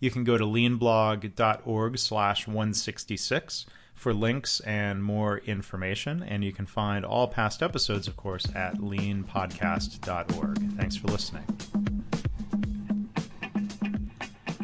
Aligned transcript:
You 0.00 0.10
can 0.10 0.24
go 0.24 0.38
to 0.38 0.44
leanblog.org 0.44 1.98
slash 1.98 2.46
166 2.46 3.66
for 3.94 4.14
links 4.14 4.60
and 4.60 5.02
more 5.02 5.38
information. 5.38 6.22
And 6.22 6.44
you 6.44 6.52
can 6.52 6.66
find 6.66 7.04
all 7.04 7.26
past 7.26 7.62
episodes, 7.62 8.06
of 8.06 8.16
course, 8.16 8.46
at 8.54 8.76
leanpodcast.org. 8.76 10.76
Thanks 10.76 10.96
for 10.96 11.08
listening. 11.08 11.44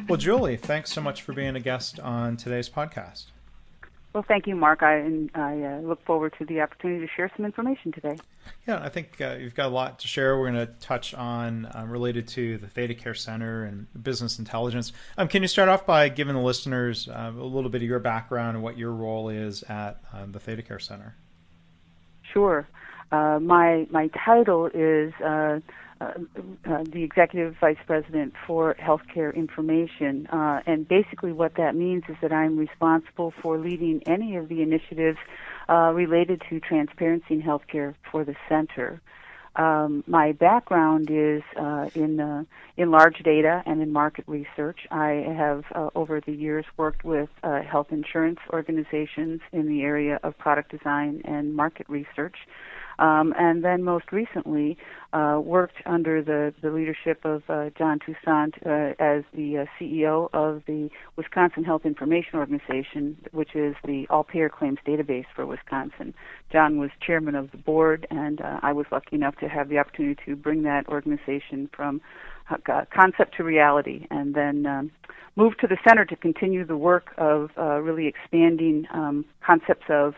Well, 0.08 0.18
Julie, 0.18 0.56
thanks 0.56 0.92
so 0.92 1.00
much 1.00 1.22
for 1.22 1.32
being 1.32 1.56
a 1.56 1.60
guest 1.60 1.98
on 1.98 2.36
today's 2.36 2.68
podcast. 2.68 3.24
Well, 4.14 4.24
thank 4.28 4.46
you, 4.46 4.54
Mark. 4.54 4.84
I, 4.84 5.28
I 5.34 5.60
uh, 5.60 5.80
look 5.80 6.04
forward 6.04 6.34
to 6.38 6.44
the 6.44 6.60
opportunity 6.60 7.04
to 7.04 7.12
share 7.16 7.28
some 7.36 7.44
information 7.44 7.90
today. 7.90 8.16
Yeah, 8.64 8.80
I 8.80 8.88
think 8.88 9.20
uh, 9.20 9.38
you've 9.40 9.56
got 9.56 9.66
a 9.66 9.74
lot 9.74 9.98
to 9.98 10.08
share. 10.08 10.38
We're 10.38 10.52
going 10.52 10.66
to 10.66 10.72
touch 10.74 11.14
on 11.14 11.68
um, 11.74 11.90
related 11.90 12.28
to 12.28 12.58
the 12.58 12.68
ThedaCare 12.68 13.16
Center 13.16 13.64
and 13.64 13.88
business 14.04 14.38
intelligence. 14.38 14.92
Um, 15.18 15.26
can 15.26 15.42
you 15.42 15.48
start 15.48 15.68
off 15.68 15.84
by 15.84 16.08
giving 16.10 16.36
the 16.36 16.40
listeners 16.40 17.08
uh, 17.08 17.32
a 17.36 17.42
little 17.42 17.70
bit 17.70 17.82
of 17.82 17.88
your 17.88 17.98
background 17.98 18.54
and 18.56 18.62
what 18.62 18.78
your 18.78 18.92
role 18.92 19.30
is 19.30 19.64
at 19.64 20.00
um, 20.12 20.30
the 20.30 20.38
ThedaCare 20.38 20.80
Center? 20.80 21.16
Sure. 22.22 22.68
Uh, 23.14 23.38
my 23.38 23.86
my 23.90 24.08
title 24.08 24.66
is 24.74 25.12
uh, 25.24 25.60
uh, 26.00 26.14
uh, 26.68 26.82
the 26.90 27.04
executive 27.04 27.54
vice 27.60 27.78
president 27.86 28.34
for 28.44 28.74
healthcare 28.74 29.32
information. 29.32 30.26
Uh, 30.26 30.60
and 30.66 30.88
basically, 30.88 31.32
what 31.32 31.54
that 31.54 31.76
means 31.76 32.02
is 32.08 32.16
that 32.22 32.32
I'm 32.32 32.58
responsible 32.58 33.32
for 33.40 33.56
leading 33.56 34.02
any 34.06 34.34
of 34.34 34.48
the 34.48 34.62
initiatives 34.62 35.18
uh, 35.68 35.92
related 35.94 36.42
to 36.50 36.58
transparency 36.58 37.34
in 37.34 37.42
healthcare 37.42 37.94
for 38.10 38.24
the 38.24 38.34
center. 38.48 39.00
Um, 39.54 40.02
my 40.08 40.32
background 40.32 41.08
is 41.08 41.42
uh, 41.56 41.88
in 41.94 42.44
in 42.76 42.90
large 42.90 43.18
data 43.22 43.62
and 43.64 43.80
in 43.80 43.92
market 43.92 44.24
research. 44.26 44.80
I 44.90 45.24
have 45.36 45.62
over 45.94 46.20
the 46.20 46.32
years 46.32 46.64
worked 46.76 47.04
with 47.04 47.28
uh, 47.44 47.62
health 47.62 47.92
insurance 47.92 48.40
organizations 48.52 49.40
in 49.52 49.68
the 49.68 49.82
area 49.82 50.18
of 50.24 50.36
product 50.36 50.72
design 50.72 51.22
and 51.24 51.55
market 51.55 51.89
research. 51.89 52.34
Um, 52.98 53.34
and 53.38 53.64
then 53.64 53.82
most 53.82 54.12
recently 54.12 54.77
uh, 55.12 55.40
worked 55.42 55.77
under 55.86 56.22
the, 56.22 56.52
the 56.60 56.70
leadership 56.70 57.24
of 57.24 57.42
uh, 57.48 57.70
John 57.78 57.98
Toussaint 58.00 58.55
uh, 58.66 58.94
as 58.98 59.22
the 59.32 59.58
uh, 59.58 59.64
CEO 59.78 60.28
of 60.32 60.62
the 60.66 60.90
Wisconsin 61.16 61.64
Health 61.64 61.83
Information 61.84 62.38
Organization, 62.38 63.16
which 63.33 63.54
is 63.54 63.77
the 63.84 64.06
all 64.10 64.24
payer 64.24 64.48
claims 64.48 64.78
database 64.86 65.27
for 65.34 65.46
Wisconsin. 65.46 66.14
John 66.50 66.78
was 66.78 66.90
chairman 67.04 67.34
of 67.34 67.50
the 67.52 67.58
board, 67.58 68.06
and 68.10 68.40
uh, 68.40 68.60
I 68.62 68.72
was 68.72 68.86
lucky 68.90 69.16
enough 69.16 69.36
to 69.36 69.48
have 69.48 69.68
the 69.68 69.78
opportunity 69.78 70.20
to 70.27 70.36
bring 70.36 70.62
that 70.64 70.88
organization 70.88 71.70
from 71.72 72.00
uh, 72.50 72.84
concept 72.92 73.36
to 73.36 73.44
reality, 73.44 74.06
and 74.10 74.34
then 74.34 74.66
um, 74.66 74.90
to 75.36 75.66
the 75.66 75.78
center 75.86 76.04
to 76.04 76.16
continue 76.16 76.64
the 76.64 76.77
work 76.77 77.12
of 77.18 77.50
really 77.56 78.06
expanding 78.06 78.86
um, 78.92 79.24
concepts 79.44 79.86
of 79.88 80.14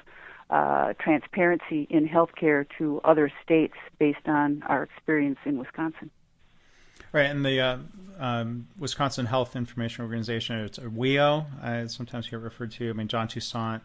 uh, 0.51 0.93
transparency 0.99 1.87
in 1.91 2.09
healthcare 2.09 2.67
to 2.79 3.01
other 3.05 3.31
states 3.43 3.75
based 3.99 4.27
on 4.27 4.63
our 4.69 4.83
experience 4.83 5.39
in 5.45 5.59
Wisconsin. 5.59 6.11
Right, 7.13 7.27
and 7.27 7.45
the 7.45 7.61
uh, 7.61 7.79
um, 8.19 8.69
Wisconsin 8.79 9.27
Health 9.27 9.57
Information 9.57 10.05
Organization, 10.05 10.59
it's 10.61 10.79
a 10.79 10.83
WHEO, 10.83 11.47
I 11.63 11.87
sometimes 11.87 12.27
hear 12.27 12.39
it 12.39 12.43
referred 12.43 12.73
to. 12.73 12.91
I 12.91 12.93
mean, 12.93 13.09
John 13.09 13.29
Toussaint 13.29 13.81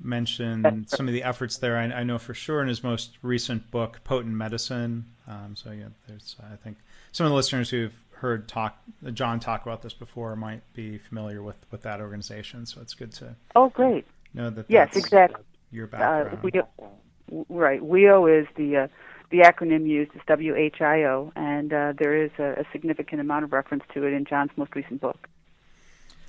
mentioned 0.00 0.88
some 0.88 1.08
of 1.08 1.14
the 1.14 1.22
efforts 1.22 1.58
there. 1.58 1.78
I, 1.78 1.84
I, 1.84 2.02
know 2.02 2.18
for 2.18 2.34
sure 2.34 2.60
in 2.60 2.68
his 2.68 2.82
most 2.82 3.18
recent 3.22 3.70
book, 3.70 4.00
Potent 4.04 4.34
Medicine. 4.34 5.06
Um, 5.28 5.54
so, 5.54 5.70
yeah, 5.70 5.88
there's, 6.08 6.36
I 6.42 6.56
think, 6.56 6.78
some 7.12 7.24
of 7.24 7.30
the 7.30 7.36
listeners 7.36 7.70
who've 7.70 7.94
heard 8.22 8.46
talk 8.46 8.78
John 9.12 9.40
talk 9.40 9.62
about 9.62 9.82
this 9.82 9.94
before 9.94 10.36
might 10.36 10.62
be 10.74 10.96
familiar 10.96 11.42
with, 11.42 11.56
with 11.72 11.82
that 11.82 12.00
organization. 12.00 12.66
So 12.66 12.80
it's 12.80 12.94
good 12.94 13.12
to 13.14 13.34
oh 13.56 13.68
great 13.68 14.06
know 14.32 14.48
that 14.48 14.66
yes 14.68 14.96
exactly 14.96 15.42
your 15.72 15.86
background. 15.86 16.38
Uh, 16.44 17.44
right. 17.48 17.80
WHEO 17.80 18.40
is 18.40 18.46
the 18.56 18.76
uh, 18.76 18.88
the 19.30 19.38
acronym 19.38 19.88
used 19.88 20.12
is 20.14 20.20
WHIO, 20.28 21.32
and 21.34 21.72
uh, 21.72 21.94
there 21.98 22.22
is 22.22 22.30
a, 22.38 22.60
a, 22.60 22.64
significant 22.70 23.20
amount 23.20 23.44
of 23.44 23.52
reference 23.52 23.82
to 23.94 24.04
it 24.04 24.12
in 24.12 24.26
John's 24.26 24.50
most 24.56 24.74
recent 24.76 25.00
book. 25.00 25.26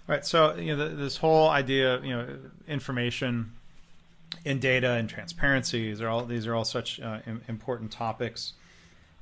Right. 0.08 0.26
So 0.26 0.56
you 0.56 0.76
know 0.76 0.88
the, 0.88 0.96
this 0.96 1.18
whole 1.18 1.50
idea, 1.50 2.02
you 2.02 2.12
know, 2.12 2.38
information 2.68 3.52
and 4.46 4.60
data 4.60 4.92
and 4.92 5.10
transparency. 5.10 5.90
These 5.90 6.02
are 6.02 6.10
all 6.10 6.26
these 6.26 6.48
are 6.48 6.56
all 6.56 6.66
such 6.66 7.00
uh, 7.00 7.20
important 7.48 7.92
topics. 7.92 8.54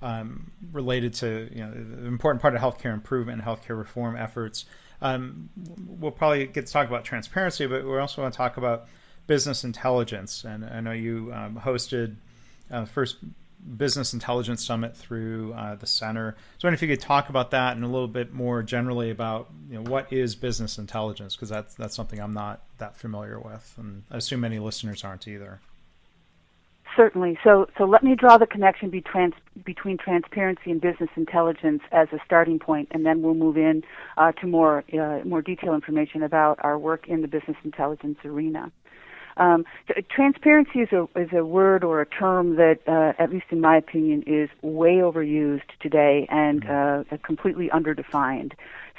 Um, 0.03 0.51
related 0.71 1.13
to 1.15 1.47
you 1.53 1.63
know 1.63 1.71
the 1.71 2.07
important 2.07 2.41
part 2.41 2.55
of 2.55 2.61
healthcare 2.61 2.91
improvement 2.91 3.39
and 3.39 3.47
healthcare 3.47 3.77
reform 3.77 4.15
efforts. 4.15 4.65
Um, 4.99 5.49
we'll 5.87 6.11
probably 6.11 6.47
get 6.47 6.65
to 6.67 6.73
talk 6.73 6.87
about 6.87 7.03
transparency, 7.03 7.67
but 7.67 7.83
we 7.83 7.97
also 7.97 8.21
want 8.21 8.33
to 8.33 8.37
talk 8.37 8.57
about 8.57 8.87
business 9.27 9.63
intelligence. 9.63 10.43
And 10.43 10.65
I 10.65 10.79
know 10.81 10.91
you 10.91 11.31
um, 11.33 11.55
hosted 11.55 12.15
uh, 12.69 12.85
first 12.85 13.17
business 13.77 14.13
intelligence 14.13 14.65
summit 14.65 14.95
through 14.95 15.53
uh, 15.53 15.75
the 15.75 15.87
center. 15.87 16.35
So, 16.57 16.67
if 16.67 16.81
you 16.81 16.87
could 16.87 17.01
talk 17.01 17.29
about 17.29 17.51
that 17.51 17.75
and 17.75 17.85
a 17.85 17.87
little 17.87 18.07
bit 18.07 18.33
more 18.33 18.63
generally 18.63 19.11
about 19.11 19.49
you 19.69 19.75
know 19.75 19.89
what 19.89 20.11
is 20.11 20.35
business 20.35 20.77
intelligence 20.77 21.35
because 21.35 21.49
that's 21.49 21.75
that's 21.75 21.95
something 21.95 22.19
I'm 22.19 22.33
not 22.33 22.61
that 22.79 22.97
familiar 22.97 23.39
with, 23.39 23.73
and 23.77 24.03
I 24.09 24.17
assume 24.17 24.41
many 24.41 24.59
listeners 24.59 25.03
aren't 25.03 25.27
either. 25.27 25.59
Certainly. 26.95 27.39
So, 27.41 27.69
so 27.77 27.85
let 27.85 28.03
me 28.03 28.15
draw 28.15 28.37
the 28.37 28.45
connection 28.45 28.89
between 28.89 29.33
between 29.63 29.97
transparency 29.97 30.71
and 30.71 30.81
business 30.81 31.09
intelligence 31.15 31.81
as 31.91 32.09
a 32.11 32.19
starting 32.25 32.59
point, 32.59 32.89
and 32.91 33.05
then 33.05 33.21
we'll 33.21 33.33
move 33.33 33.57
in 33.57 33.83
uh, 34.17 34.33
to 34.33 34.47
more 34.47 34.83
uh, 34.93 35.19
more 35.23 35.41
detailed 35.41 35.75
information 35.75 36.23
about 36.23 36.59
our 36.63 36.77
work 36.77 37.07
in 37.07 37.21
the 37.21 37.27
business 37.27 37.57
intelligence 37.63 38.17
arena. 38.25 38.71
Um, 39.37 39.65
transparency 40.09 40.79
is 40.79 40.89
a 40.91 41.07
is 41.15 41.29
a 41.33 41.45
word 41.45 41.83
or 41.83 42.01
a 42.01 42.05
term 42.05 42.55
that, 42.57 42.79
uh, 42.87 43.13
at 43.21 43.31
least 43.31 43.45
in 43.49 43.61
my 43.61 43.77
opinion, 43.77 44.23
is 44.27 44.49
way 44.61 44.97
overused 44.97 45.69
today 45.79 46.27
and 46.29 46.63
mm-hmm. 46.63 47.13
uh, 47.13 47.17
completely 47.25 47.69
underdefined. 47.69 48.53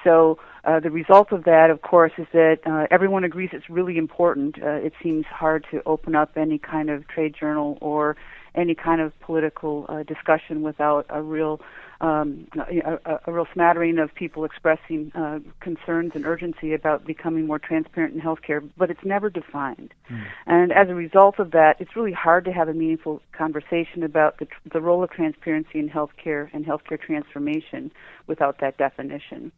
So 0.05 0.39
uh, 0.65 0.81
the 0.81 0.91
result 0.91 1.33
of 1.33 1.45
that, 1.45 1.71
of 1.71 1.83
course, 1.83 2.13
is 2.19 2.27
that 2.33 2.59
uh, 2.67 2.87
everyone 2.91 3.25
agrees 3.25 3.51
it's 3.53 3.71
really 3.71 3.99
important. 3.99 4.61
Uh, 4.61 4.71
it 4.71 4.93
seems 5.03 5.27
hard 5.27 5.67
to 5.71 5.83
open 5.87 6.15
up 6.15 6.33
any 6.37 6.59
kind 6.59 6.91
of 6.91 7.07
trade 7.09 7.35
journal 7.39 7.79
or 7.81 8.17
any 8.55 8.75
kind 8.75 9.01
of 9.01 9.19
political 9.21 9.87
uh, 9.89 10.03
discussion 10.03 10.63
without 10.63 11.07
a 11.09 11.23
real 11.23 11.61
um, 12.03 12.49
a, 12.57 13.21
a, 13.27 13.33
real 13.33 13.47
smattering 13.55 13.99
of 13.99 14.13
people 14.15 14.45
expressing 14.45 15.13
uh, 15.15 15.39
concerns 15.61 16.13
and 16.17 16.27
urgency 16.27 16.75
about 16.75 17.07
becoming 17.07 17.47
more 17.47 17.61
transparent 17.61 18.13
in 18.13 18.21
healthcare, 18.21 18.69
but 18.77 18.91
it's 18.91 19.05
never 19.05 19.31
defined. 19.31 19.95
Mm. 20.11 20.25
And 20.47 20.73
as 20.73 20.89
a 20.89 20.95
result 20.95 21.39
of 21.39 21.53
that, 21.53 21.77
it's 21.79 21.95
really 21.95 22.13
hard 22.13 22.45
to 22.47 22.53
have 22.53 22.69
a 22.69 22.75
meaningful 22.75 23.23
conversation 23.31 24.03
about 24.03 24.39
the, 24.41 24.49
the 24.73 24.81
role 24.81 25.05
of 25.05 25.11
transparency 25.11 25.79
in 25.79 25.89
healthcare 25.89 26.51
and 26.53 26.67
healthcare 26.67 27.01
transformation 27.01 27.93
without 28.27 28.59
that 28.59 28.77
definition. 28.79 29.53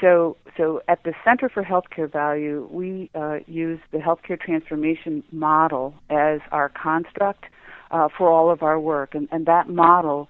So, 0.00 0.36
so 0.56 0.82
at 0.88 1.04
the 1.04 1.12
Center 1.24 1.48
for 1.48 1.62
Healthcare 1.62 2.10
Value, 2.10 2.68
we 2.72 3.08
uh, 3.14 3.38
use 3.46 3.78
the 3.92 3.98
healthcare 3.98 4.40
transformation 4.40 5.22
model 5.30 5.94
as 6.10 6.40
our 6.50 6.68
construct 6.70 7.44
uh, 7.92 8.08
for 8.16 8.28
all 8.28 8.50
of 8.50 8.62
our 8.64 8.78
work, 8.80 9.14
and, 9.14 9.28
and 9.30 9.46
that 9.46 9.68
model 9.68 10.28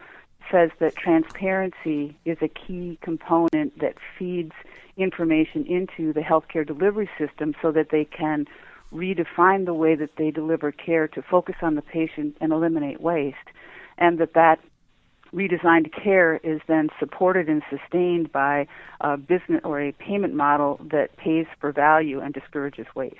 says 0.50 0.70
that 0.80 0.96
transparency 0.96 2.16
is 2.24 2.38
a 2.40 2.48
key 2.48 2.98
component 3.02 3.78
that 3.78 3.94
feeds 4.18 4.52
information 4.96 5.64
into 5.66 6.12
the 6.12 6.20
healthcare 6.20 6.66
delivery 6.66 7.08
system 7.18 7.54
so 7.62 7.70
that 7.72 7.90
they 7.90 8.04
can 8.04 8.46
redefine 8.92 9.66
the 9.66 9.74
way 9.74 9.94
that 9.94 10.10
they 10.16 10.30
deliver 10.30 10.72
care 10.72 11.06
to 11.08 11.22
focus 11.22 11.56
on 11.62 11.74
the 11.74 11.82
patient 11.82 12.36
and 12.40 12.52
eliminate 12.52 13.00
waste, 13.00 13.36
and 13.98 14.18
that 14.18 14.34
that 14.34 14.58
redesigned 15.32 15.92
care 15.92 16.36
is 16.42 16.60
then 16.68 16.88
supported 16.98 17.48
and 17.48 17.62
sustained 17.68 18.32
by 18.32 18.66
a 19.00 19.16
business 19.16 19.60
or 19.62 19.80
a 19.80 19.92
payment 19.92 20.34
model 20.34 20.80
that 20.90 21.16
pays 21.16 21.46
for 21.60 21.70
value 21.70 22.20
and 22.20 22.32
discourages 22.32 22.86
waste. 22.94 23.16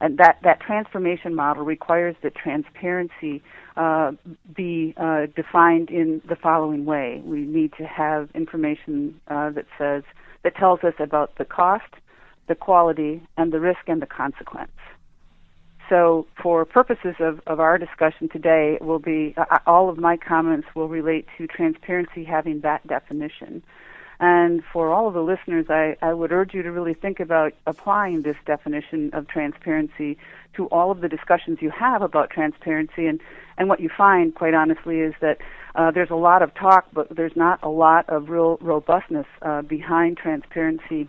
And 0.00 0.18
that, 0.18 0.38
that 0.42 0.60
transformation 0.60 1.34
model 1.34 1.64
requires 1.64 2.16
that 2.22 2.34
transparency 2.34 3.42
uh, 3.78 4.10
be 4.54 4.92
uh, 4.96 5.26
defined 5.36 5.88
in 5.88 6.20
the 6.28 6.36
following 6.36 6.84
way. 6.84 7.22
We 7.24 7.42
need 7.42 7.72
to 7.78 7.84
have 7.84 8.28
information 8.34 9.20
uh, 9.28 9.50
that 9.50 9.66
says 9.78 10.02
that 10.42 10.56
tells 10.56 10.80
us 10.82 10.94
about 10.98 11.38
the 11.38 11.44
cost, 11.44 11.94
the 12.48 12.54
quality, 12.54 13.22
and 13.36 13.52
the 13.52 13.60
risk 13.60 13.80
and 13.86 14.02
the 14.02 14.06
consequence. 14.06 14.72
So, 15.88 16.26
for 16.42 16.64
purposes 16.64 17.14
of, 17.20 17.40
of 17.46 17.60
our 17.60 17.78
discussion 17.78 18.28
today, 18.28 18.78
will 18.80 18.98
be 18.98 19.34
uh, 19.38 19.58
all 19.66 19.88
of 19.88 19.96
my 19.96 20.16
comments 20.16 20.66
will 20.74 20.88
relate 20.88 21.26
to 21.38 21.46
transparency 21.46 22.24
having 22.24 22.60
that 22.60 22.86
definition. 22.86 23.62
And 24.20 24.64
for 24.72 24.90
all 24.90 25.06
of 25.06 25.14
the 25.14 25.22
listeners, 25.22 25.66
I, 25.68 25.96
I 26.02 26.12
would 26.12 26.32
urge 26.32 26.52
you 26.52 26.62
to 26.62 26.72
really 26.72 26.94
think 26.94 27.20
about 27.20 27.52
applying 27.66 28.22
this 28.22 28.36
definition 28.44 29.10
of 29.12 29.28
transparency 29.28 30.18
to 30.54 30.66
all 30.66 30.90
of 30.90 31.00
the 31.00 31.08
discussions 31.08 31.58
you 31.60 31.70
have 31.70 32.02
about 32.02 32.30
transparency. 32.30 33.06
And, 33.06 33.20
and 33.58 33.68
what 33.68 33.80
you 33.80 33.88
find, 33.88 34.34
quite 34.34 34.54
honestly, 34.54 35.00
is 35.00 35.14
that 35.20 35.38
uh, 35.76 35.92
there's 35.92 36.10
a 36.10 36.16
lot 36.16 36.42
of 36.42 36.52
talk, 36.54 36.88
but 36.92 37.14
there's 37.14 37.36
not 37.36 37.60
a 37.62 37.68
lot 37.68 38.08
of 38.08 38.28
real 38.28 38.58
robustness 38.60 39.26
uh, 39.42 39.62
behind 39.62 40.16
transparency 40.16 41.08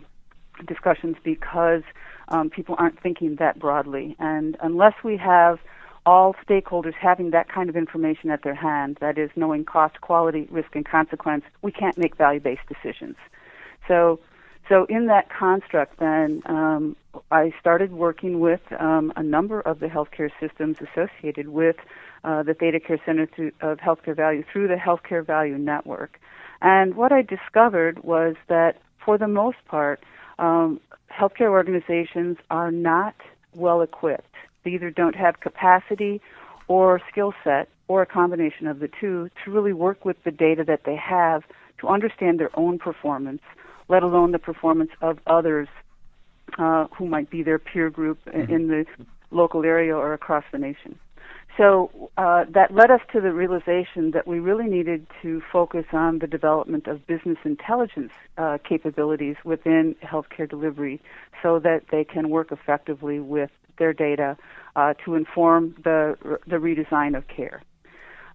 discussions 0.66 1.16
because 1.24 1.82
um, 2.28 2.48
people 2.48 2.76
aren't 2.78 3.00
thinking 3.00 3.36
that 3.36 3.58
broadly. 3.58 4.14
And 4.20 4.56
unless 4.62 4.94
we 5.02 5.16
have 5.16 5.58
all 6.06 6.34
stakeholders 6.48 6.94
having 6.94 7.30
that 7.30 7.48
kind 7.48 7.68
of 7.68 7.76
information 7.76 8.30
at 8.30 8.42
their 8.42 8.54
hand, 8.54 8.98
that 9.00 9.18
is, 9.18 9.30
knowing 9.36 9.64
cost, 9.64 10.00
quality, 10.00 10.48
risk, 10.50 10.74
and 10.74 10.86
consequence, 10.86 11.44
we 11.62 11.72
can't 11.72 11.98
make 11.98 12.16
value-based 12.16 12.66
decisions. 12.68 13.16
So, 13.86 14.20
so 14.68 14.86
in 14.88 15.06
that 15.06 15.28
construct, 15.30 15.98
then 15.98 16.42
um, 16.46 16.96
I 17.30 17.52
started 17.60 17.92
working 17.92 18.40
with 18.40 18.60
um, 18.78 19.12
a 19.16 19.22
number 19.22 19.60
of 19.60 19.80
the 19.80 19.86
healthcare 19.86 20.30
systems 20.40 20.78
associated 20.80 21.48
with 21.48 21.76
uh, 22.24 22.42
the 22.42 22.54
ThedaCare 22.54 23.04
Center 23.04 23.28
of 23.60 23.78
Healthcare 23.78 24.16
Value 24.16 24.44
through 24.50 24.68
the 24.68 24.76
Healthcare 24.76 25.26
Value 25.26 25.58
Network. 25.58 26.18
And 26.62 26.94
what 26.94 27.12
I 27.12 27.22
discovered 27.22 28.04
was 28.04 28.36
that, 28.48 28.80
for 29.04 29.18
the 29.18 29.28
most 29.28 29.58
part, 29.66 30.02
um, 30.38 30.80
healthcare 31.10 31.50
organizations 31.50 32.36
are 32.50 32.70
not 32.70 33.14
well 33.54 33.80
equipped. 33.80 34.34
They 34.64 34.70
either 34.70 34.90
don't 34.90 35.16
have 35.16 35.40
capacity 35.40 36.20
or 36.68 37.00
skill 37.10 37.34
set 37.42 37.68
or 37.88 38.02
a 38.02 38.06
combination 38.06 38.66
of 38.66 38.78
the 38.78 38.88
two 39.00 39.28
to 39.44 39.50
really 39.50 39.72
work 39.72 40.04
with 40.04 40.16
the 40.24 40.30
data 40.30 40.62
that 40.64 40.82
they 40.84 40.96
have 40.96 41.42
to 41.80 41.88
understand 41.88 42.38
their 42.38 42.56
own 42.58 42.78
performance, 42.78 43.42
let 43.88 44.02
alone 44.02 44.32
the 44.32 44.38
performance 44.38 44.90
of 45.00 45.18
others 45.26 45.68
uh, 46.58 46.86
who 46.96 47.06
might 47.06 47.30
be 47.30 47.42
their 47.42 47.58
peer 47.58 47.90
group 47.90 48.18
mm-hmm. 48.26 48.52
in 48.52 48.68
the 48.68 48.84
local 49.30 49.64
area 49.64 49.94
or 49.96 50.12
across 50.12 50.44
the 50.52 50.58
nation. 50.58 50.98
So 51.56 52.10
uh, 52.16 52.44
that 52.54 52.72
led 52.72 52.90
us 52.90 53.00
to 53.12 53.20
the 53.20 53.32
realization 53.32 54.12
that 54.12 54.26
we 54.26 54.38
really 54.38 54.66
needed 54.66 55.06
to 55.22 55.42
focus 55.52 55.84
on 55.92 56.20
the 56.20 56.26
development 56.26 56.86
of 56.86 57.06
business 57.06 57.38
intelligence 57.44 58.12
uh, 58.38 58.58
capabilities 58.66 59.36
within 59.44 59.96
healthcare 60.02 60.48
delivery 60.48 61.02
so 61.42 61.58
that 61.58 61.82
they 61.90 62.04
can 62.04 62.30
work 62.30 62.52
effectively 62.52 63.18
with 63.18 63.50
their 63.80 63.92
data 63.92 64.36
uh, 64.76 64.94
to 65.04 65.16
inform 65.16 65.74
the, 65.82 66.16
the 66.46 66.56
redesign 66.56 67.16
of 67.18 67.24
care. 67.26 67.64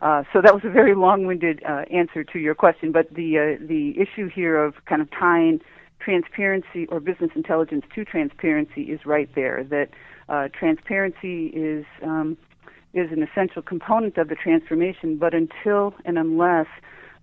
Uh, 0.01 0.23
so 0.33 0.41
that 0.41 0.53
was 0.53 0.63
a 0.65 0.69
very 0.69 0.93
long-winded 0.93 1.63
uh, 1.63 1.83
answer 1.89 2.21
to 2.25 2.37
your 2.37 2.53
question, 2.53 2.91
but 2.91 3.05
the 3.13 3.29
uh, 3.39 3.65
the 3.65 3.93
issue 3.97 4.27
here 4.27 4.61
of 4.61 4.73
kind 4.85 5.01
of 5.01 5.07
tying 5.09 5.61
transparency 5.99 6.85
or 6.89 6.99
business 6.99 7.31
intelligence 7.33 7.85
to 7.95 8.03
transparency 8.03 8.83
is 8.83 8.99
right 9.05 9.29
there. 9.35 9.63
That 9.63 9.87
transparency 10.51 11.47
is 11.47 11.85
um, 12.03 12.37
is 12.93 13.09
an 13.11 13.23
essential 13.23 13.61
component 13.61 14.17
of 14.17 14.27
the 14.27 14.35
transformation, 14.35 15.17
but 15.17 15.33
until 15.33 15.93
and 16.03 16.17
unless 16.17 16.67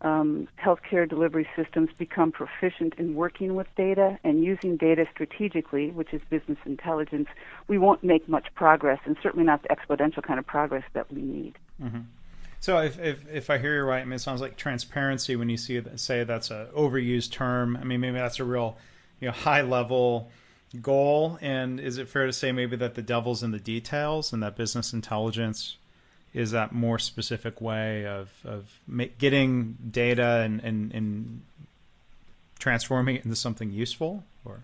um, 0.02 0.48
healthcare 0.62 1.08
delivery 1.08 1.48
systems 1.56 1.90
become 1.96 2.32
proficient 2.32 2.94
in 2.98 3.14
working 3.14 3.54
with 3.54 3.68
data 3.76 4.18
and 4.24 4.44
using 4.44 4.76
data 4.76 5.06
strategically, 5.10 5.90
which 5.90 6.12
is 6.12 6.20
business 6.28 6.58
intelligence, 6.66 7.28
we 7.68 7.78
won't 7.78 8.02
make 8.02 8.28
much 8.28 8.46
progress, 8.54 8.98
and 9.04 9.16
certainly 9.22 9.46
not 9.46 9.62
the 9.62 9.68
exponential 9.68 10.22
kind 10.22 10.38
of 10.38 10.46
progress 10.46 10.84
that 10.92 11.10
we 11.12 11.22
need. 11.22 11.58
Mm-hmm. 11.82 12.00
So, 12.60 12.78
if, 12.78 12.98
if, 13.00 13.28
if 13.32 13.50
I 13.50 13.58
hear 13.58 13.76
you 13.76 13.82
right, 13.82 14.02
I 14.02 14.04
mean, 14.04 14.12
it 14.12 14.20
sounds 14.20 14.40
like 14.40 14.56
transparency. 14.56 15.34
When 15.34 15.48
you 15.48 15.56
see 15.56 15.80
say 15.96 16.22
that's 16.22 16.50
an 16.50 16.66
overused 16.66 17.32
term, 17.32 17.76
I 17.76 17.84
mean, 17.84 18.00
maybe 18.00 18.18
that's 18.18 18.38
a 18.38 18.44
real, 18.44 18.76
you 19.20 19.28
know, 19.28 19.32
high 19.32 19.62
level 19.62 20.30
goal? 20.80 21.38
And 21.40 21.80
is 21.80 21.98
it 21.98 22.08
fair 22.08 22.26
to 22.26 22.32
say 22.32 22.52
maybe 22.52 22.76
that 22.76 22.94
the 22.94 23.02
devil's 23.02 23.42
in 23.42 23.50
the 23.50 23.58
details 23.58 24.32
and 24.32 24.42
that 24.42 24.56
business 24.56 24.92
intelligence 24.92 25.76
is 26.34 26.52
that 26.52 26.72
more 26.72 26.98
specific 26.98 27.60
way 27.60 28.06
of, 28.06 28.30
of 28.44 28.80
getting 29.18 29.76
data 29.90 30.40
and, 30.44 30.60
and, 30.60 30.92
and 30.92 31.42
transforming 32.58 33.16
it 33.16 33.24
into 33.24 33.36
something 33.36 33.70
useful? 33.70 34.24
Or 34.44 34.60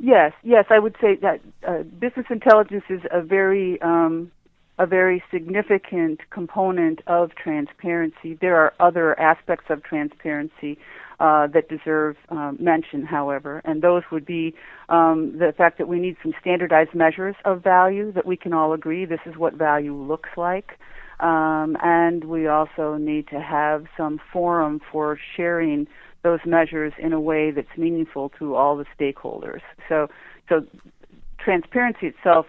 Yes, 0.00 0.32
yes, 0.42 0.64
I 0.70 0.78
would 0.78 0.96
say 1.00 1.16
that 1.16 1.40
uh, 1.66 1.82
business 1.82 2.26
intelligence 2.30 2.84
is 2.88 3.02
a 3.10 3.20
very 3.20 3.80
um, 3.82 4.32
a 4.78 4.86
very 4.86 5.22
significant 5.30 6.20
component 6.30 7.02
of 7.06 7.34
transparency. 7.34 8.32
There 8.40 8.56
are 8.56 8.72
other 8.80 9.18
aspects 9.20 9.66
of 9.68 9.82
transparency 9.82 10.78
uh, 11.20 11.46
that 11.48 11.68
deserve 11.68 12.16
um, 12.30 12.56
mention, 12.58 13.04
however, 13.04 13.60
and 13.64 13.82
those 13.82 14.02
would 14.10 14.24
be 14.24 14.54
um, 14.88 15.38
the 15.38 15.52
fact 15.56 15.78
that 15.78 15.86
we 15.86 16.00
need 16.00 16.16
some 16.22 16.32
standardized 16.40 16.94
measures 16.94 17.36
of 17.44 17.62
value 17.62 18.10
that 18.12 18.26
we 18.26 18.36
can 18.36 18.52
all 18.52 18.72
agree 18.72 19.04
this 19.04 19.20
is 19.26 19.36
what 19.36 19.54
value 19.54 19.94
looks 19.94 20.30
like. 20.36 20.78
Um, 21.20 21.76
and 21.82 22.24
we 22.24 22.46
also 22.46 22.96
need 22.96 23.28
to 23.28 23.40
have 23.40 23.84
some 23.96 24.18
forum 24.32 24.80
for 24.90 25.18
sharing 25.36 25.86
those 26.22 26.40
measures 26.46 26.94
in 26.98 27.12
a 27.12 27.20
way 27.20 27.50
that's 27.50 27.76
meaningful 27.76 28.30
to 28.38 28.54
all 28.54 28.76
the 28.76 28.86
stakeholders. 28.98 29.60
So, 29.88 30.08
so 30.48 30.66
transparency 31.38 32.06
itself 32.06 32.46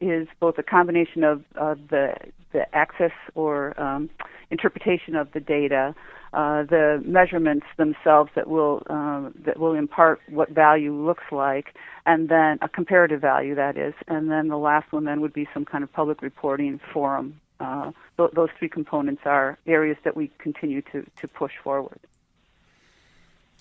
is 0.00 0.28
both 0.40 0.58
a 0.58 0.62
combination 0.62 1.24
of 1.24 1.44
the 1.54 2.14
the 2.52 2.74
access 2.74 3.12
or 3.34 3.78
um, 3.80 4.10
interpretation 4.50 5.16
of 5.16 5.32
the 5.32 5.40
data, 5.40 5.94
uh, 6.34 6.62
the 6.64 7.02
measurements 7.04 7.66
themselves 7.76 8.30
that 8.34 8.48
will 8.48 8.82
uh, 8.88 9.30
that 9.44 9.58
will 9.58 9.74
impart 9.74 10.20
what 10.28 10.50
value 10.50 10.94
looks 10.94 11.24
like, 11.32 11.74
and 12.06 12.28
then 12.28 12.58
a 12.62 12.68
comparative 12.68 13.20
value 13.20 13.54
that 13.54 13.76
is, 13.76 13.94
and 14.08 14.30
then 14.30 14.48
the 14.48 14.58
last 14.58 14.92
one 14.92 15.04
then 15.04 15.20
would 15.20 15.32
be 15.32 15.48
some 15.52 15.64
kind 15.64 15.82
of 15.82 15.92
public 15.92 16.22
reporting 16.22 16.80
forum. 16.92 17.40
Uh, 17.60 17.92
th- 18.16 18.30
those 18.34 18.48
three 18.58 18.68
components 18.68 19.22
are 19.24 19.58
areas 19.66 19.96
that 20.04 20.16
we 20.16 20.30
continue 20.38 20.82
to 20.82 21.04
to 21.16 21.28
push 21.28 21.52
forward. 21.62 22.00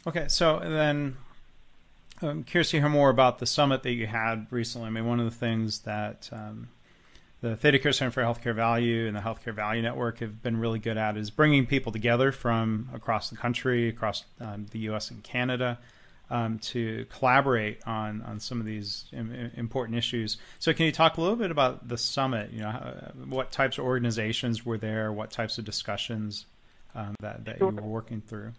Okay, 0.08 0.28
so 0.28 0.60
then 0.60 1.18
I'm 2.24 2.44
curious 2.44 2.72
to 2.72 2.80
hear 2.80 2.90
more 2.90 3.10
about 3.10 3.40
the 3.40 3.46
summit 3.46 3.84
that 3.84 3.94
you 3.94 4.08
had 4.08 4.48
recently. 4.50 4.88
I 4.88 4.90
mean, 4.92 5.06
one 5.06 5.20
of 5.20 5.26
the 5.26 5.36
things 5.36 5.80
that 5.80 6.30
um, 6.32 6.70
the 7.42 7.56
ThedaCare 7.56 7.94
Center 7.94 8.12
for 8.12 8.22
Healthcare 8.22 8.56
Value 8.56 9.08
and 9.08 9.16
the 9.16 9.22
Healthcare 9.22 9.54
Value 9.54 9.82
Network 9.82 10.20
have 10.20 10.44
been 10.44 10.58
really 10.58 10.80
good 10.80 10.98
at 10.98 11.18
is 11.18 11.32
bringing 11.32 11.66
people 11.66 11.92
together 11.92 12.32
from 12.32 12.90
across 12.94 13.30
the 13.30 13.36
country, 13.36 13.90
across 13.90 14.24
um, 14.40 14.68
the 14.72 14.80
U.S. 14.80 15.10
and 15.10 15.24
Canada, 15.24 15.80
um, 16.30 16.60
to 16.60 17.06
collaborate 17.10 17.86
on 17.88 18.22
on 18.22 18.40
some 18.40 18.60
of 18.60 18.66
these 18.66 19.06
Im- 19.12 19.52
important 19.56 19.98
issues. 19.98 20.38
So, 20.60 20.74
can 20.74 20.86
you 20.86 20.92
talk 20.92 21.18
a 21.18 21.22
little 21.22 21.36
bit 21.36 21.50
about 21.50 21.88
the 21.88 21.98
summit? 21.98 22.52
You 22.52 22.62
know, 22.62 22.70
how, 22.70 23.12
what 23.28 23.52
types 23.52 23.80
of 23.80 23.86
organizations 23.86 24.64
were 24.64 24.78
there? 24.78 25.12
What 25.12 25.32
types 25.32 25.58
of 25.58 25.66
discussions 25.66 26.46
um, 26.94 27.16
that 27.22 27.46
that 27.46 27.60
you 27.60 27.68
were 27.68 27.82
working 27.82 28.22
through? 28.22 28.54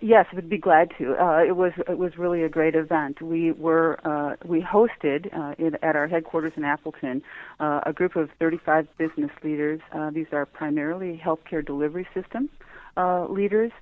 Yes, 0.00 0.26
I 0.32 0.36
would 0.36 0.48
be 0.48 0.58
glad 0.58 0.90
to. 0.98 1.14
Uh, 1.14 1.42
it 1.46 1.56
was 1.56 1.72
it 1.88 1.98
was 1.98 2.16
really 2.16 2.42
a 2.42 2.48
great 2.48 2.74
event. 2.74 3.20
We 3.20 3.52
were 3.52 4.00
uh, 4.04 4.36
we 4.44 4.62
hosted 4.62 5.32
uh, 5.36 5.54
in, 5.58 5.74
at 5.82 5.94
our 5.94 6.08
headquarters 6.08 6.52
in 6.56 6.64
Appleton 6.64 7.22
uh, 7.60 7.80
a 7.84 7.92
group 7.92 8.16
of 8.16 8.30
35 8.38 8.88
business 8.98 9.30
leaders. 9.42 9.80
Uh, 9.92 10.10
these 10.10 10.26
are 10.32 10.46
primarily 10.46 11.20
healthcare 11.22 11.64
delivery 11.64 12.06
system 12.14 12.48
uh, 12.96 13.26
leaders, 13.28 13.72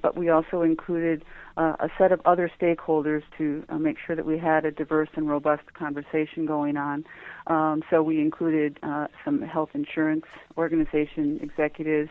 but 0.00 0.16
we 0.16 0.30
also 0.30 0.62
included 0.62 1.24
a 1.56 1.90
set 1.98 2.10
of 2.10 2.22
other 2.24 2.50
stakeholders 2.58 3.22
to 3.36 3.62
make 3.78 3.98
sure 4.06 4.16
that 4.16 4.24
we 4.24 4.38
had 4.38 4.64
a 4.64 4.70
diverse 4.70 5.10
and 5.14 5.28
robust 5.28 5.62
conversation 5.74 6.46
going 6.46 6.78
on. 6.78 7.04
Um, 7.48 7.82
so 7.90 8.02
we 8.02 8.18
included 8.18 8.78
some 9.24 9.42
health 9.42 9.70
insurance 9.74 10.24
organization 10.56 11.38
executives, 11.42 12.08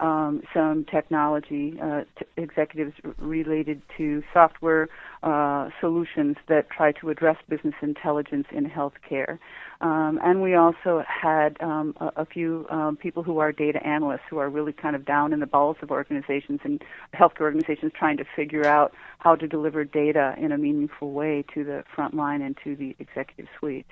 um, 0.00 0.42
some 0.54 0.84
technology 0.90 1.78
uh, 1.82 2.02
t- 2.18 2.26
executives 2.36 2.94
r- 3.04 3.14
related 3.18 3.82
to 3.96 4.22
software 4.32 4.88
uh, 5.22 5.68
solutions 5.80 6.36
that 6.48 6.70
try 6.70 6.92
to 6.92 7.10
address 7.10 7.36
business 7.48 7.74
intelligence 7.82 8.46
in 8.52 8.64
healthcare. 8.64 9.38
Um, 9.82 10.18
and 10.22 10.42
we 10.42 10.54
also 10.54 11.04
had 11.06 11.56
um, 11.60 11.94
a, 12.00 12.22
a, 12.22 12.26
few 12.26 12.66
um, 12.70 12.96
people 12.96 13.22
who 13.22 13.38
are 13.38 13.52
data 13.52 13.84
analysts 13.86 14.22
who 14.28 14.38
are 14.38 14.50
really 14.50 14.72
kind 14.72 14.94
of 14.94 15.04
down 15.04 15.32
in 15.32 15.40
the 15.40 15.46
bowels 15.46 15.76
of 15.82 15.90
organizations 15.90 16.60
and 16.64 16.82
healthcare 17.14 17.42
organizations 17.42 17.92
trying 17.98 18.16
to 18.18 18.24
figure 18.36 18.66
out 18.66 18.92
how 19.18 19.34
to 19.34 19.46
deliver 19.46 19.84
data 19.84 20.34
in 20.38 20.52
a 20.52 20.58
meaningful 20.58 21.12
way 21.12 21.44
to 21.54 21.64
the 21.64 21.84
front 21.94 22.14
line 22.14 22.42
and 22.42 22.56
to 22.64 22.76
the 22.76 22.94
executive 22.98 23.46
suite. 23.58 23.86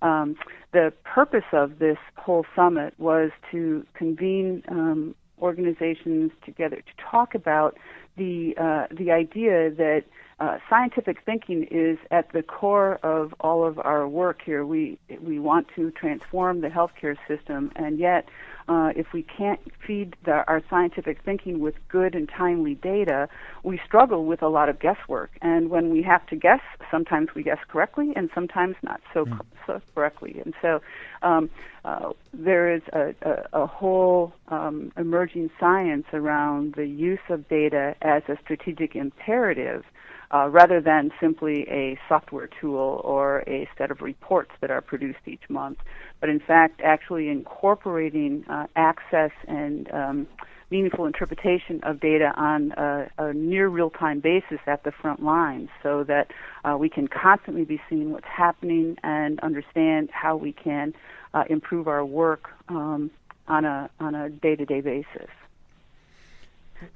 Um, 0.00 0.36
the 0.72 0.92
purpose 1.04 1.44
of 1.52 1.78
this 1.78 1.98
whole 2.16 2.46
summit 2.54 2.94
was 2.98 3.30
to 3.50 3.84
convene 3.94 4.62
um, 4.68 5.14
organizations 5.40 6.30
together 6.44 6.76
to 6.76 7.10
talk 7.10 7.34
about 7.34 7.76
the 8.16 8.54
uh, 8.56 8.94
the 8.94 9.10
idea 9.10 9.70
that 9.70 10.04
uh, 10.40 10.58
scientific 10.68 11.18
thinking 11.24 11.66
is 11.70 11.98
at 12.10 12.32
the 12.32 12.42
core 12.42 12.96
of 13.02 13.34
all 13.40 13.66
of 13.66 13.78
our 13.80 14.06
work 14.06 14.40
here. 14.44 14.64
We 14.64 14.98
we 15.20 15.38
want 15.38 15.66
to 15.76 15.90
transform 15.92 16.60
the 16.60 16.68
healthcare 16.68 17.16
system, 17.26 17.72
and 17.76 17.98
yet, 17.98 18.28
uh, 18.68 18.92
if 18.94 19.12
we 19.12 19.22
can't 19.22 19.60
feed 19.86 20.14
the, 20.24 20.44
our 20.46 20.62
scientific 20.68 21.22
thinking 21.24 21.60
with 21.60 21.74
good 21.88 22.14
and 22.14 22.28
timely 22.28 22.74
data, 22.74 23.28
we 23.62 23.80
struggle 23.84 24.26
with 24.26 24.42
a 24.42 24.48
lot 24.48 24.68
of 24.68 24.78
guesswork. 24.78 25.30
And 25.40 25.70
when 25.70 25.90
we 25.90 26.02
have 26.02 26.26
to 26.26 26.36
guess, 26.36 26.60
sometimes 26.90 27.28
we 27.34 27.42
guess 27.42 27.58
correctly, 27.68 28.12
and 28.14 28.28
sometimes 28.34 28.76
not 28.82 29.00
so, 29.14 29.24
mm. 29.24 29.40
so 29.66 29.80
correctly. 29.94 30.40
And 30.44 30.54
so, 30.60 30.80
um, 31.22 31.50
uh, 31.84 32.12
there 32.34 32.74
is 32.74 32.82
a, 32.92 33.14
a, 33.22 33.62
a 33.62 33.66
whole 33.66 34.34
um, 34.48 34.92
emerging 34.96 35.50
science 35.58 36.06
around 36.12 36.74
the 36.74 36.86
use 36.86 37.18
of 37.30 37.48
data 37.48 37.94
as 38.02 38.22
a 38.28 38.36
strategic 38.42 38.94
imperative 38.94 39.84
uh, 40.30 40.48
rather 40.48 40.80
than 40.80 41.10
simply 41.20 41.66
a 41.68 41.98
software 42.08 42.48
tool 42.60 43.00
or 43.04 43.42
a 43.46 43.68
set 43.78 43.90
of 43.90 44.02
reports 44.02 44.50
that 44.60 44.70
are 44.70 44.80
produced 44.80 45.20
each 45.26 45.48
month, 45.48 45.78
but 46.20 46.28
in 46.28 46.40
fact 46.40 46.80
actually 46.82 47.28
incorporating 47.28 48.44
uh, 48.48 48.66
access 48.76 49.30
and 49.46 49.90
um, 49.92 50.26
meaningful 50.70 51.06
interpretation 51.06 51.80
of 51.82 51.98
data 51.98 52.32
on 52.36 52.72
a, 52.72 53.10
a 53.18 53.32
near 53.32 53.68
real-time 53.68 54.20
basis 54.20 54.58
at 54.66 54.84
the 54.84 54.92
front 54.92 55.22
lines 55.22 55.70
so 55.82 56.04
that 56.04 56.30
uh, 56.64 56.76
we 56.78 56.90
can 56.90 57.08
constantly 57.08 57.64
be 57.64 57.80
seeing 57.88 58.12
what's 58.12 58.26
happening 58.26 58.96
and 59.02 59.40
understand 59.40 60.10
how 60.12 60.36
we 60.36 60.52
can 60.52 60.94
uh, 61.32 61.44
improve 61.48 61.88
our 61.88 62.04
work 62.04 62.50
um, 62.68 63.10
on 63.46 63.64
a 63.64 63.88
on 63.98 64.14
a 64.14 64.28
day-to-day 64.28 64.82
basis. 64.82 65.30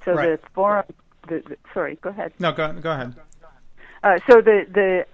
So 0.05 0.13
right. 0.13 0.41
the 0.41 0.49
forum 0.55 0.85
the, 1.29 1.43
the, 1.49 1.57
sorry, 1.73 1.99
go 2.03 2.11
ahead. 2.11 2.33
No, 2.39 2.53
go 2.53 2.73
go 2.73 2.93
ahead. 2.93 3.15
Uh, 4.03 4.19
so 4.29 4.41
the 4.41 4.67
the 4.73 5.07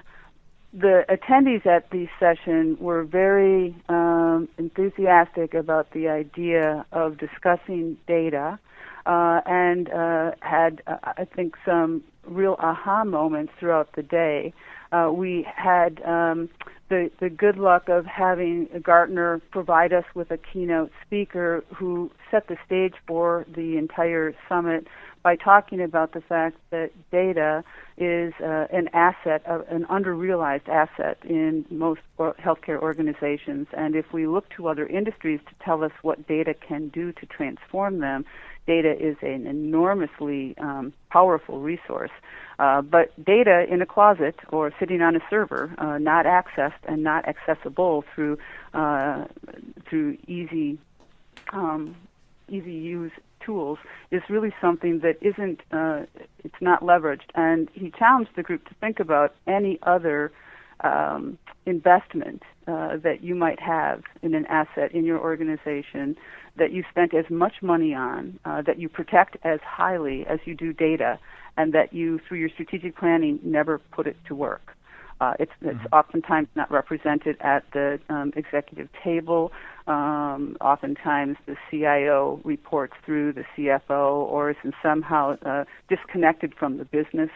the 0.72 1.04
attendees 1.08 1.66
at 1.66 1.90
the 1.90 2.08
session 2.20 2.76
were 2.78 3.02
very 3.04 3.74
um, 3.88 4.48
enthusiastic 4.58 5.54
about 5.54 5.90
the 5.92 6.08
idea 6.08 6.84
of 6.92 7.18
discussing 7.18 7.96
data, 8.06 8.58
uh, 9.06 9.40
and 9.46 9.90
uh, 9.90 10.32
had 10.40 10.82
uh, 10.86 10.96
I 11.02 11.24
think 11.24 11.56
some 11.64 12.02
real 12.26 12.56
aha 12.58 13.04
moments 13.04 13.52
throughout 13.58 13.94
the 13.94 14.02
day. 14.02 14.52
Uh, 14.92 15.10
we 15.12 15.46
had 15.54 16.02
um, 16.04 16.48
the 16.88 17.10
the 17.20 17.30
good 17.30 17.56
luck 17.56 17.88
of 17.88 18.06
having 18.06 18.68
Gartner 18.82 19.40
provide 19.50 19.92
us 19.92 20.04
with 20.14 20.30
a 20.30 20.38
keynote 20.38 20.92
speaker 21.04 21.64
who 21.74 22.10
set 22.30 22.48
the 22.48 22.56
stage 22.64 22.94
for 23.06 23.46
the 23.54 23.76
entire 23.76 24.34
summit 24.48 24.86
by 25.22 25.36
talking 25.36 25.80
about 25.80 26.12
the 26.12 26.20
fact 26.20 26.56
that 26.70 26.90
data 27.10 27.64
is 27.96 28.32
uh, 28.40 28.66
an 28.70 28.88
asset, 28.92 29.42
uh, 29.46 29.60
an 29.68 29.84
underrealized 29.86 30.68
asset 30.68 31.18
in 31.24 31.64
most 31.70 32.00
healthcare 32.18 32.80
organizations. 32.80 33.66
And 33.76 33.96
if 33.96 34.12
we 34.12 34.26
look 34.26 34.48
to 34.50 34.68
other 34.68 34.86
industries 34.86 35.40
to 35.48 35.64
tell 35.64 35.82
us 35.82 35.92
what 36.02 36.26
data 36.26 36.54
can 36.54 36.88
do 36.88 37.12
to 37.12 37.26
transform 37.26 37.98
them, 37.98 38.24
data 38.66 38.94
is 38.98 39.16
an 39.22 39.46
enormously 39.46 40.54
um, 40.58 40.92
powerful 41.10 41.60
resource. 41.60 42.10
Uh, 42.58 42.82
but 42.82 43.12
data 43.24 43.64
in 43.70 43.80
a 43.80 43.86
closet 43.86 44.34
or 44.50 44.72
sitting 44.78 45.00
on 45.00 45.16
a 45.16 45.20
server, 45.30 45.72
uh, 45.78 45.96
not 45.98 46.26
accessed 46.26 46.82
and 46.84 47.02
not 47.02 47.26
accessible 47.26 48.04
through 48.14 48.36
uh, 48.74 49.24
through 49.88 50.18
easy 50.26 50.78
um, 51.52 51.96
easy 52.48 52.72
use 52.72 53.12
tools 53.48 53.78
is 54.10 54.22
really 54.28 54.52
something 54.60 55.00
that 55.00 55.16
isn't 55.30 55.60
uh, 55.72 56.00
it's 56.46 56.60
not 56.60 56.80
leveraged. 56.82 57.30
And 57.34 57.68
he 57.72 57.90
challenged 58.02 58.32
the 58.36 58.44
group 58.48 58.62
to 58.68 58.74
think 58.82 58.96
about 59.00 59.34
any 59.46 59.78
other 59.94 60.20
um, 60.80 61.38
investment 61.66 62.42
uh, 62.66 62.96
that 63.06 63.18
you 63.22 63.34
might 63.34 63.60
have 63.60 64.02
in 64.22 64.34
an 64.34 64.46
asset 64.46 64.88
in 64.92 65.04
your 65.04 65.18
organization 65.30 66.16
that 66.56 66.70
you 66.72 66.84
spent 66.90 67.14
as 67.14 67.24
much 67.30 67.54
money 67.62 67.94
on, 67.94 68.38
uh, 68.44 68.60
that 68.62 68.78
you 68.78 68.88
protect 68.88 69.36
as 69.44 69.60
highly 69.64 70.26
as 70.26 70.38
you 70.44 70.54
do 70.54 70.72
data, 70.72 71.18
and 71.56 71.72
that 71.72 71.92
you, 71.92 72.20
through 72.26 72.38
your 72.38 72.50
strategic 72.50 72.96
planning, 72.96 73.38
never 73.42 73.78
put 73.78 74.06
it 74.06 74.16
to 74.28 74.34
work. 74.34 74.74
Uh, 75.20 75.34
it's, 75.40 75.52
it's 75.62 75.76
mm-hmm. 75.78 75.98
oftentimes 75.98 76.48
not 76.54 76.70
represented 76.70 77.36
at 77.40 77.64
the 77.72 77.98
um, 78.08 78.32
executive 78.36 78.88
table. 79.02 79.50
Um, 79.88 80.58
oftentimes, 80.60 81.38
the 81.46 81.56
CIO 81.70 82.40
reports 82.44 82.92
through 83.06 83.32
the 83.32 83.44
CFO 83.56 84.12
or 84.16 84.50
is 84.50 84.56
somehow 84.82 85.38
uh, 85.46 85.64
disconnected 85.88 86.54
from 86.54 86.76
the 86.76 86.84
business, 86.84 87.30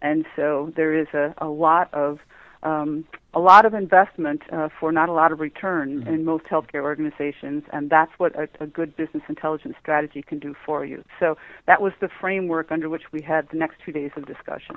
and 0.00 0.24
so 0.34 0.72
there 0.74 0.98
is 0.98 1.08
a, 1.12 1.34
a 1.36 1.48
lot 1.48 1.92
of 1.92 2.20
um, 2.62 3.04
a 3.34 3.40
lot 3.40 3.66
of 3.66 3.74
investment 3.74 4.42
uh, 4.50 4.70
for 4.80 4.90
not 4.90 5.10
a 5.10 5.12
lot 5.12 5.32
of 5.32 5.40
return 5.40 6.00
mm-hmm. 6.00 6.08
in 6.08 6.24
most 6.24 6.44
healthcare 6.44 6.82
organizations, 6.82 7.62
and 7.72 7.90
that's 7.90 8.10
what 8.16 8.34
a, 8.36 8.48
a, 8.58 8.66
good 8.66 8.96
business 8.96 9.22
intelligence 9.28 9.76
strategy 9.78 10.22
can 10.22 10.38
do 10.38 10.56
for 10.66 10.84
you. 10.84 11.04
So 11.20 11.36
that 11.66 11.80
was 11.80 11.92
the 12.00 12.08
framework 12.08 12.72
under 12.72 12.88
which 12.88 13.12
we 13.12 13.20
had 13.20 13.48
the 13.50 13.58
next 13.58 13.76
two 13.84 13.92
days 13.92 14.10
of 14.16 14.26
discussion. 14.26 14.76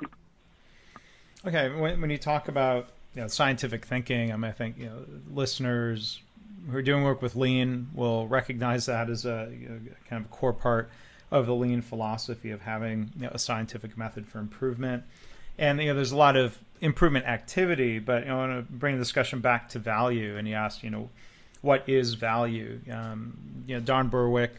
Okay, 1.44 1.70
when, 1.70 2.00
when 2.00 2.10
you 2.10 2.18
talk 2.18 2.46
about 2.46 2.90
you 3.14 3.22
know, 3.22 3.28
scientific 3.28 3.84
thinking, 3.84 4.32
I 4.32 4.36
mean, 4.36 4.50
I 4.50 4.52
think 4.52 4.78
you 4.78 4.86
know 4.86 5.04
listeners 5.32 6.20
who 6.70 6.76
are 6.76 6.82
doing 6.82 7.04
work 7.04 7.22
with 7.22 7.36
lean 7.36 7.88
will 7.94 8.26
recognize 8.28 8.86
that 8.86 9.10
as 9.10 9.24
a 9.24 9.50
you 9.52 9.68
know, 9.68 9.80
kind 10.08 10.24
of 10.24 10.30
core 10.30 10.52
part 10.52 10.90
of 11.30 11.46
the 11.46 11.54
lean 11.54 11.80
philosophy 11.80 12.50
of 12.50 12.60
having 12.60 13.10
you 13.16 13.22
know, 13.22 13.30
a 13.32 13.38
scientific 13.38 13.96
method 13.96 14.26
for 14.26 14.38
improvement. 14.38 15.02
And 15.58 15.80
you 15.80 15.88
know, 15.88 15.94
there's 15.94 16.12
a 16.12 16.16
lot 16.16 16.36
of 16.36 16.58
improvement 16.80 17.26
activity, 17.26 17.98
but 17.98 18.22
you 18.22 18.28
know, 18.28 18.40
I 18.40 18.46
want 18.46 18.68
to 18.68 18.72
bring 18.72 18.96
the 18.96 19.02
discussion 19.02 19.40
back 19.40 19.70
to 19.70 19.78
value. 19.78 20.36
And 20.36 20.46
you 20.46 20.54
asked, 20.54 20.82
you 20.82 20.90
know, 20.90 21.10
what 21.62 21.88
is 21.88 22.14
value? 22.14 22.80
Um, 22.90 23.64
you 23.66 23.76
know, 23.76 23.80
Don 23.80 24.08
Berwick 24.08 24.52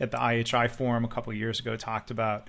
at 0.00 0.10
the 0.10 0.18
IHI 0.18 0.70
forum 0.70 1.04
a 1.04 1.08
couple 1.08 1.32
years 1.32 1.60
ago 1.60 1.76
talked 1.76 2.10
about 2.10 2.48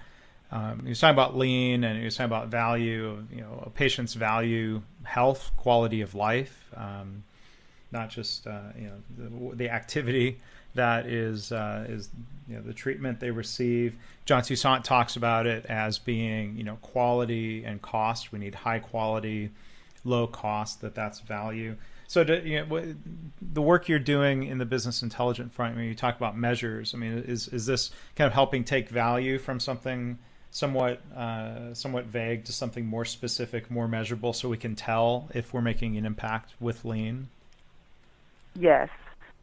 um, 0.51 0.82
he 0.84 0.89
was 0.89 1.00
talking 1.00 1.13
about 1.13 1.36
lean 1.36 1.84
and 1.84 2.00
he 2.00 2.06
was 2.06 2.16
talking 2.16 2.32
about 2.32 2.48
value, 2.48 3.25
you 3.32 3.42
know, 3.42 3.63
a 3.66 3.70
patient's 3.70 4.13
value, 4.13 4.82
health, 5.04 5.51
quality 5.58 6.01
of 6.01 6.16
life, 6.16 6.70
um, 6.75 7.24
not 7.91 8.10
just 8.10 8.48
uh, 8.48 8.60
you 8.77 8.88
know 8.88 9.50
the, 9.50 9.56
the, 9.56 9.70
activity 9.70 10.39
that 10.75 11.06
is 11.06 11.51
uh, 11.51 11.86
is 11.88 12.10
you 12.48 12.56
know 12.56 12.62
the 12.62 12.74
treatment 12.74 13.20
they 13.20 13.32
receive. 13.32 13.96
John 14.25 14.44
Toussaint 14.44 14.84
talks 14.84 15.15
about 15.15 15.48
it 15.48 15.65
as 15.65 15.98
being 15.98 16.58
you 16.58 16.63
know 16.63 16.77
quality 16.82 17.63
and 17.63 17.82
cost. 17.82 18.32
We 18.32 18.39
need 18.39 18.56
high 18.56 18.79
quality, 18.79 19.51
low 20.03 20.27
cost. 20.27 20.82
That 20.82 20.96
that's 20.96 21.20
value. 21.20 21.75
So, 22.10 22.22
you 22.22 22.65
know, 22.65 22.96
the 23.41 23.62
work 23.62 23.89
you're 23.89 24.00
doing 24.00 24.44
in 24.44 24.60
the 24.60 24.65
business 24.65 25.03
intelligence 25.03 25.53
front, 25.53 25.75
when 25.75 25.84
you 25.84 25.94
talk 25.94 26.15
about 26.15 26.38
measures, 26.38 26.94
I 26.96 26.98
mean, 26.98 27.17
is 27.27 27.50
is 27.50 27.65
this 27.65 27.91
kind 28.15 28.27
of 28.27 28.34
helping 28.34 28.63
take 28.63 28.89
value 28.89 29.38
from 29.38 29.60
something 29.60 30.17
somewhat 30.50 31.01
uh, 31.15 31.74
somewhat 31.74 32.06
vague 32.06 32.46
to 32.46 32.53
something 32.53 32.86
more 32.86 33.03
specific, 33.03 33.70
more 33.70 33.89
measurable, 33.89 34.32
so 34.32 34.48
we 34.48 34.58
can 34.58 34.75
tell 34.75 35.29
if 35.34 35.53
we're 35.53 35.62
making 35.62 35.98
an 35.98 36.06
impact 36.06 36.53
with 36.62 36.86
lean? 36.86 37.27
Yes, 38.59 38.89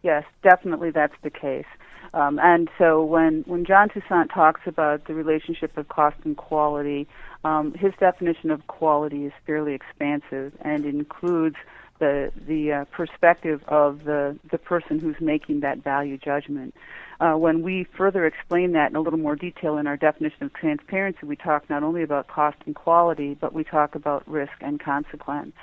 yes, 0.02 0.24
definitely 0.42 0.90
that's 0.90 1.14
the 1.22 1.30
case. 1.30 1.66
Um, 2.12 2.38
and 2.42 2.68
so 2.78 3.02
when 3.04 3.44
when 3.46 3.64
John 3.64 3.88
Toussaint 3.88 4.30
talks 4.32 4.60
about 4.66 5.06
the 5.06 5.14
relationship 5.14 5.76
of 5.76 5.88
cost 5.88 6.16
and 6.24 6.36
quality, 6.36 7.08
um, 7.44 7.74
his 7.74 7.92
definition 7.98 8.50
of 8.50 8.66
quality 8.66 9.24
is 9.24 9.32
fairly 9.46 9.74
expansive 9.74 10.52
and 10.60 10.84
includes 10.84 11.56
the 11.98 12.32
the 12.46 12.72
uh, 12.72 12.84
perspective 12.86 13.62
of 13.68 14.04
the 14.04 14.36
the 14.50 14.58
person 14.58 14.98
who's 14.98 15.16
making 15.20 15.60
that 15.60 15.82
value 15.82 16.18
judgment. 16.18 16.74
Uh, 17.20 17.34
when 17.34 17.62
we 17.62 17.86
further 17.96 18.26
explain 18.26 18.72
that 18.72 18.90
in 18.90 18.96
a 18.96 19.00
little 19.00 19.18
more 19.18 19.36
detail 19.36 19.78
in 19.78 19.86
our 19.86 19.96
definition 19.96 20.42
of 20.42 20.52
transparency, 20.54 21.20
we 21.24 21.36
talk 21.36 21.70
not 21.70 21.82
only 21.84 22.02
about 22.02 22.26
cost 22.26 22.56
and 22.66 22.74
quality, 22.74 23.36
but 23.40 23.52
we 23.52 23.62
talk 23.62 23.94
about 23.94 24.28
risk 24.28 24.52
and 24.60 24.80
consequence. 24.80 25.54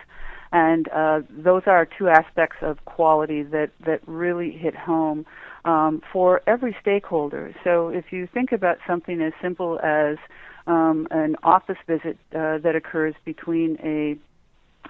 And 0.52 0.90
uh, 0.90 1.22
those 1.30 1.64
are 1.66 1.88
two 1.98 2.10
aspects 2.10 2.58
of 2.62 2.84
quality 2.86 3.44
that, 3.44 3.72
that 3.86 4.02
really 4.06 4.52
hit 4.52 4.76
home 4.76 5.26
um, 5.64 6.02
for 6.12 6.42
every 6.46 6.76
stakeholder. 6.82 7.54
So 7.64 7.90
if 7.90 8.12
you 8.12 8.28
think 8.28 8.52
about 8.52 8.78
something 8.86 9.22
as 9.22 9.34
simple 9.42 9.80
as 9.82 10.18
um, 10.68 11.08
an 11.12 11.36
office 11.44 11.78
visit 11.88 12.18
uh, 12.36 12.58
that 12.60 12.76
occurs 12.76 13.16
between 13.24 13.78
a, 13.84 14.18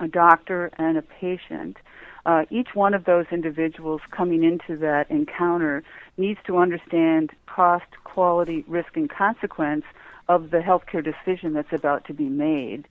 a 0.04 0.08
doctor 0.08 0.72
and 0.78 0.98
a 0.98 1.02
patient, 1.02 1.78
uh, 2.26 2.46
each 2.50 2.70
one 2.74 2.94
of 2.94 3.06
those 3.06 3.26
individuals 3.32 4.02
coming 4.12 4.44
into 4.44 4.78
that 4.80 5.10
encounter 5.10 5.84
needs 6.18 6.40
to 6.46 6.58
understand 6.58 7.32
cost, 7.48 7.86
quality, 8.04 8.64
risk, 8.68 8.96
and 8.96 9.10
consequence 9.10 9.86
of 10.30 10.52
the 10.52 10.60
healthcare 10.60 11.04
decision 11.04 11.54
that's 11.54 11.74
about 11.74 12.06
to 12.06 12.14
be 12.14 12.30
made. 12.30 12.88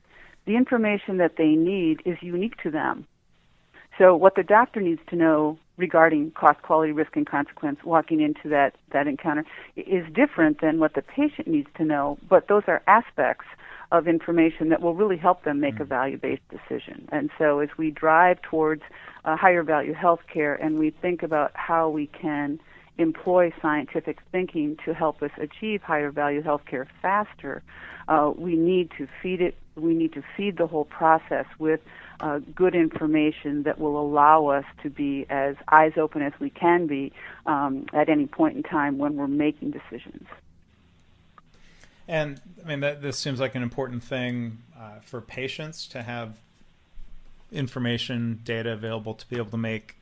The 0.46 0.56
information 0.56 1.18
that 1.18 1.36
they 1.36 1.50
need 1.50 2.02
is 2.04 2.16
unique 2.20 2.56
to 2.62 2.70
them. 2.70 3.06
So 3.98 4.16
what 4.16 4.34
the 4.34 4.42
doctor 4.42 4.80
needs 4.80 5.00
to 5.10 5.16
know 5.16 5.58
regarding 5.76 6.30
cost, 6.32 6.62
quality, 6.62 6.92
risk, 6.92 7.16
and 7.16 7.26
consequence 7.26 7.80
walking 7.84 8.20
into 8.20 8.48
that, 8.48 8.74
that 8.92 9.06
encounter 9.06 9.44
is 9.76 10.04
different 10.14 10.60
than 10.60 10.78
what 10.78 10.94
the 10.94 11.02
patient 11.02 11.48
needs 11.48 11.68
to 11.76 11.84
know, 11.84 12.18
but 12.28 12.48
those 12.48 12.62
are 12.66 12.82
aspects 12.86 13.46
of 13.92 14.06
information 14.06 14.68
that 14.68 14.80
will 14.80 14.94
really 14.94 15.16
help 15.16 15.42
them 15.44 15.60
make 15.60 15.80
a 15.80 15.84
mm. 15.84 15.88
value-based 15.88 16.48
decision. 16.48 17.08
And 17.10 17.30
so 17.38 17.58
as 17.58 17.70
we 17.76 17.90
drive 17.90 18.40
towards 18.42 18.82
a 19.24 19.36
higher 19.36 19.62
value 19.62 19.94
healthcare 19.94 20.62
and 20.64 20.78
we 20.78 20.90
think 20.90 21.22
about 21.22 21.50
how 21.54 21.88
we 21.88 22.06
can 22.06 22.60
employ 23.00 23.52
scientific 23.60 24.18
thinking 24.32 24.76
to 24.84 24.94
help 24.94 25.22
us 25.22 25.30
achieve 25.38 25.82
higher 25.82 26.10
value 26.10 26.42
healthcare 26.42 26.86
faster, 27.02 27.62
uh, 28.08 28.32
we 28.36 28.56
need 28.56 28.90
to 28.98 29.06
feed 29.22 29.40
it. 29.40 29.56
We 29.76 29.94
need 29.94 30.12
to 30.14 30.22
feed 30.36 30.58
the 30.58 30.66
whole 30.66 30.84
process 30.84 31.46
with 31.58 31.80
uh, 32.20 32.40
good 32.54 32.74
information 32.74 33.62
that 33.62 33.78
will 33.78 33.98
allow 34.00 34.48
us 34.48 34.64
to 34.82 34.90
be 34.90 35.26
as 35.30 35.56
eyes 35.70 35.92
open 35.96 36.22
as 36.22 36.32
we 36.38 36.50
can 36.50 36.86
be 36.86 37.12
um, 37.46 37.86
at 37.92 38.08
any 38.08 38.26
point 38.26 38.56
in 38.56 38.62
time 38.62 38.98
when 38.98 39.16
we're 39.16 39.26
making 39.26 39.70
decisions. 39.70 40.26
And 42.06 42.40
I 42.62 42.68
mean, 42.68 42.80
that, 42.80 43.00
this 43.00 43.18
seems 43.18 43.38
like 43.38 43.54
an 43.54 43.62
important 43.62 44.02
thing 44.02 44.58
uh, 44.76 45.00
for 45.02 45.20
patients 45.20 45.86
to 45.88 46.02
have 46.02 46.38
information, 47.52 48.40
data 48.44 48.72
available 48.72 49.14
to 49.14 49.28
be 49.28 49.36
able 49.36 49.50
to 49.50 49.56
make 49.56 49.96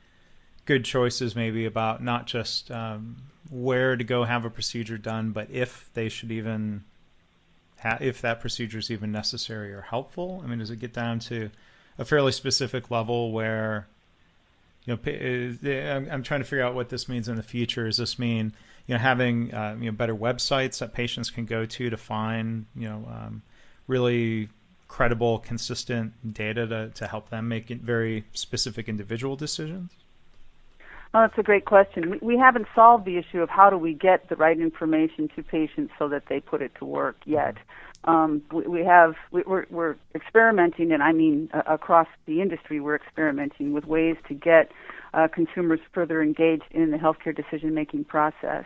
good 0.69 0.85
choices, 0.85 1.35
maybe 1.35 1.65
about 1.65 2.03
not 2.03 2.27
just 2.27 2.69
um, 2.69 3.15
where 3.49 3.95
to 3.95 4.03
go 4.03 4.23
have 4.23 4.45
a 4.45 4.51
procedure 4.51 4.99
done, 4.99 5.31
but 5.31 5.49
if 5.49 5.89
they 5.95 6.07
should 6.09 6.31
even, 6.31 6.83
ha- 7.79 7.97
if 7.99 8.21
that 8.21 8.39
procedure 8.39 8.77
is 8.77 8.91
even 8.91 9.11
necessary 9.11 9.73
or 9.73 9.81
helpful. 9.81 10.43
I 10.43 10.47
mean, 10.47 10.59
does 10.59 10.69
it 10.69 10.75
get 10.75 10.93
down 10.93 11.17
to 11.21 11.49
a 11.97 12.05
fairly 12.05 12.31
specific 12.31 12.91
level 12.91 13.31
where, 13.31 13.87
you 14.85 14.95
know, 14.95 16.07
I'm 16.13 16.21
trying 16.21 16.41
to 16.41 16.45
figure 16.45 16.63
out 16.63 16.75
what 16.75 16.89
this 16.89 17.09
means 17.09 17.27
in 17.27 17.35
the 17.35 17.41
future. 17.41 17.87
Does 17.87 17.97
this 17.97 18.19
mean 18.19 18.53
you 18.85 18.93
know 18.93 18.99
having 18.99 19.51
uh, 19.51 19.75
you 19.79 19.85
know 19.85 19.91
better 19.91 20.15
websites 20.15 20.77
that 20.79 20.93
patients 20.93 21.31
can 21.31 21.45
go 21.45 21.65
to 21.65 21.89
to 21.89 21.97
find 21.97 22.67
you 22.75 22.87
know 22.87 23.07
um, 23.09 23.41
really 23.87 24.49
credible, 24.87 25.39
consistent 25.39 26.33
data 26.33 26.67
to, 26.67 26.89
to 26.89 27.07
help 27.07 27.29
them 27.29 27.47
make 27.47 27.69
very 27.69 28.25
specific 28.33 28.87
individual 28.87 29.35
decisions? 29.35 29.91
Oh, 31.11 31.21
that's 31.21 31.37
a 31.39 31.43
great 31.43 31.65
question. 31.65 32.19
We, 32.21 32.37
haven't 32.37 32.67
solved 32.75 33.05
the 33.05 33.17
issue 33.17 33.41
of 33.41 33.49
how 33.49 33.71
do 33.71 33.77
we 33.77 33.93
get 33.95 34.29
the 34.29 34.35
right 34.35 34.59
information 34.59 35.27
to 35.35 35.41
patients 35.41 35.91
so 35.97 36.07
that 36.07 36.23
they 36.29 36.39
put 36.39 36.61
it 36.61 36.71
to 36.77 36.85
work 36.85 37.17
yet. 37.25 37.55
Um, 38.03 38.43
we, 38.53 38.67
we 38.67 38.85
have 38.85 39.15
we, 39.31 39.41
we're, 39.45 39.65
we're 39.71 39.95
experimenting, 40.13 40.91
and 40.91 41.01
I 41.01 41.11
mean 41.11 41.49
uh, 41.51 41.63
across 41.65 42.07
the 42.27 42.41
industry, 42.41 42.79
we're 42.79 42.95
experimenting 42.95 43.73
with 43.73 43.85
ways 43.85 44.17
to 44.27 44.35
get 44.35 44.71
uh, 45.15 45.27
consumers 45.33 45.79
further 45.93 46.21
engaged 46.21 46.63
in 46.71 46.91
the 46.91 46.97
healthcare 46.97 47.35
decision 47.35 47.73
making 47.73 48.05
process. 48.05 48.65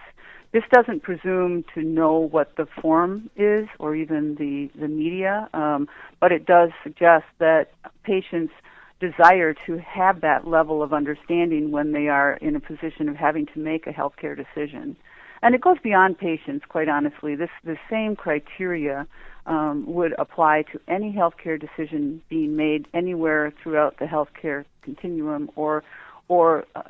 This 0.51 0.63
doesn't 0.71 1.01
presume 1.01 1.63
to 1.73 1.81
know 1.81 2.19
what 2.19 2.57
the 2.57 2.67
form 2.79 3.29
is 3.37 3.67
or 3.79 3.95
even 3.95 4.35
the, 4.35 4.69
the 4.79 4.87
media, 4.87 5.49
um, 5.53 5.87
but 6.19 6.31
it 6.31 6.45
does 6.45 6.69
suggest 6.83 7.25
that 7.39 7.71
patients 8.03 8.53
desire 8.99 9.53
to 9.65 9.77
have 9.79 10.21
that 10.21 10.47
level 10.47 10.81
of 10.81 10.93
understanding 10.93 11.71
when 11.71 11.91
they 11.91 12.07
are 12.07 12.33
in 12.35 12.55
a 12.55 12.59
position 12.59 13.09
of 13.09 13.15
having 13.15 13.45
to 13.47 13.59
make 13.59 13.87
a 13.87 13.91
healthcare 13.91 14.35
decision. 14.35 14.95
And 15.41 15.53
it 15.53 15.61
goes 15.61 15.77
beyond 15.83 16.17
patients, 16.17 16.65
quite 16.69 16.87
honestly. 16.87 17.35
This 17.35 17.49
the 17.65 17.75
same 17.89 18.15
criteria 18.15 19.05
um, 19.45 19.83
would 19.87 20.13
apply 20.17 20.63
to 20.71 20.79
any 20.87 21.11
healthcare 21.11 21.59
decision 21.59 22.21
being 22.29 22.55
made 22.55 22.87
anywhere 22.93 23.53
throughout 23.61 23.97
the 23.99 24.05
healthcare 24.05 24.63
continuum 24.81 25.49
or 25.57 25.83
or 26.29 26.63
uh, 26.75 26.83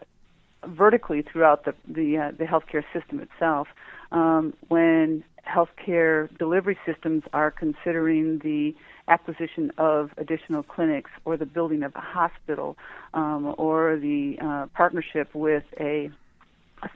vertically 0.67 1.21
throughout 1.21 1.65
the 1.65 1.73
the, 1.87 2.17
uh, 2.17 2.31
the 2.37 2.45
healthcare 2.45 2.83
system 2.93 3.19
itself. 3.19 3.67
Um, 4.11 4.53
when 4.67 5.23
healthcare 5.47 6.35
delivery 6.37 6.77
systems 6.85 7.23
are 7.33 7.51
considering 7.51 8.39
the 8.39 8.75
acquisition 9.07 9.71
of 9.77 10.11
additional 10.17 10.63
clinics 10.63 11.11
or 11.25 11.35
the 11.35 11.45
building 11.45 11.83
of 11.83 11.93
a 11.95 11.99
hospital 11.99 12.77
um, 13.13 13.53
or 13.57 13.97
the 13.97 14.37
uh, 14.41 14.67
partnership 14.73 15.33
with 15.33 15.63
a 15.79 16.09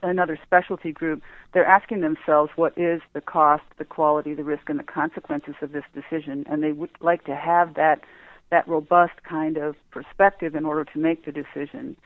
another 0.03 0.37
specialty 0.45 0.91
group, 0.91 1.21
they're 1.53 1.65
asking 1.65 2.01
themselves 2.01 2.51
what 2.57 2.77
is 2.77 3.01
the 3.13 3.21
cost, 3.21 3.63
the 3.77 3.85
quality, 3.85 4.33
the 4.33 4.43
risk, 4.43 4.69
and 4.69 4.77
the 4.77 4.83
consequences 4.83 5.55
of 5.61 5.71
this 5.71 5.85
decision, 5.93 6.45
and 6.49 6.61
they 6.61 6.73
would 6.73 6.89
like 6.99 7.23
to 7.23 7.35
have 7.35 7.73
that 7.75 8.01
that 8.49 8.67
robust 8.67 9.23
kind 9.27 9.57
of 9.57 9.75
perspective 9.91 10.55
in 10.55 10.65
order 10.65 10.85
to 10.85 10.99
make 10.99 11.25
the 11.25 11.31
decision 11.31 11.97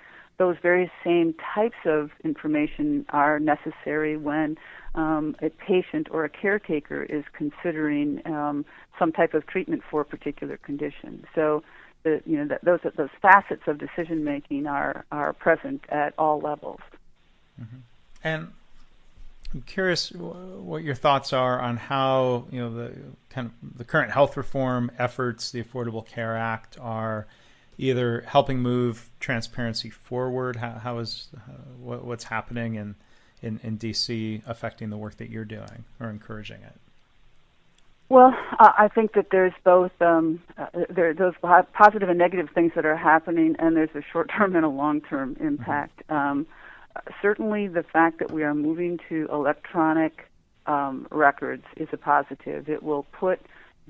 those 0.42 0.56
very 0.60 0.92
same 1.04 1.36
types 1.54 1.78
of 1.86 2.10
information 2.24 3.06
are 3.10 3.40
necessary 3.40 4.18
when 4.18 4.58
um, 4.96 5.36
a 5.40 5.52
patient 5.52 6.08
or 6.10 6.26
a 6.26 6.30
caretaker 6.30 7.04
is 7.04 7.24
considering 7.32 8.24
um, 8.26 8.66
some 8.98 9.12
type 9.12 9.36
of 9.36 9.46
treatment 9.46 9.84
for 9.92 10.02
a 10.02 10.06
particular 10.06 10.58
condition. 10.58 11.28
So, 11.36 11.62
the, 12.02 12.24
you 12.26 12.38
know, 12.40 12.48
that 12.48 12.66
those 12.66 12.80
those 12.98 13.12
facets 13.22 13.62
of 13.68 13.78
decision 13.78 14.24
making 14.24 14.66
are 14.66 15.06
are 15.12 15.32
present 15.32 15.84
at 15.90 16.16
all 16.18 16.40
levels. 16.40 16.80
Mm-hmm. 17.62 17.78
And 18.24 18.48
I'm 19.54 19.62
curious 19.62 20.12
what 20.12 20.82
your 20.82 20.96
thoughts 20.96 21.34
are 21.34 21.62
on 21.62 21.78
how 21.78 22.48
you 22.50 22.62
know 22.62 22.74
the 22.74 22.94
kind 23.30 23.52
of 23.52 23.78
the 23.78 23.84
current 23.84 24.12
health 24.12 24.36
reform 24.36 24.90
efforts, 24.98 25.52
the 25.52 25.62
Affordable 25.62 26.04
Care 26.04 26.36
Act, 26.36 26.80
are 26.82 27.28
either 27.82 28.24
helping 28.28 28.60
move 28.60 29.10
transparency 29.20 29.90
forward? 29.90 30.58
How, 30.58 30.72
how 30.72 31.00
is 31.00 31.30
uh, 31.36 31.54
what, 31.80 32.06
what's 32.06 32.26
happening 32.26 32.76
in, 32.76 32.96
in, 33.42 33.60
in 33.64 33.78
DC 33.78 34.42
affecting 34.46 34.90
the 34.90 34.98
work 34.98 35.18
that 35.18 35.30
you're 35.30 35.46
doing 35.46 35.86
or 36.00 36.10
encouraging 36.10 36.62
it? 36.62 36.76
Well, 38.08 38.36
I 38.60 38.90
think 38.94 39.14
that 39.14 39.28
there's 39.32 39.54
both 39.64 39.94
um, 40.02 40.42
uh, 40.58 40.66
there 40.90 41.14
those 41.14 41.34
positive 41.74 42.10
and 42.10 42.20
negative 42.20 42.50
things 42.54 42.74
that 42.76 42.86
are 42.86 42.98
happening, 42.98 43.56
and 43.58 43.74
there's 43.78 43.96
a 43.96 44.02
short-term 44.12 44.54
and 44.58 44.66
a 44.66 44.70
long-term 44.70 45.36
mm-hmm. 45.36 45.48
impact. 45.48 46.04
Mm-hmm. 46.10 46.14
Um, 46.14 46.48
certainly, 47.22 47.70
the 47.70 47.84
fact 47.84 48.20
that 48.20 48.30
we 48.30 48.44
are 48.44 48.54
moving 48.54 49.00
to 49.08 49.30
electronic 49.32 50.30
um, 50.66 51.08
records 51.10 51.64
is 51.78 51.88
a 51.94 51.98
positive. 51.98 52.68
It 52.68 52.84
will 52.84 53.04
put 53.14 53.40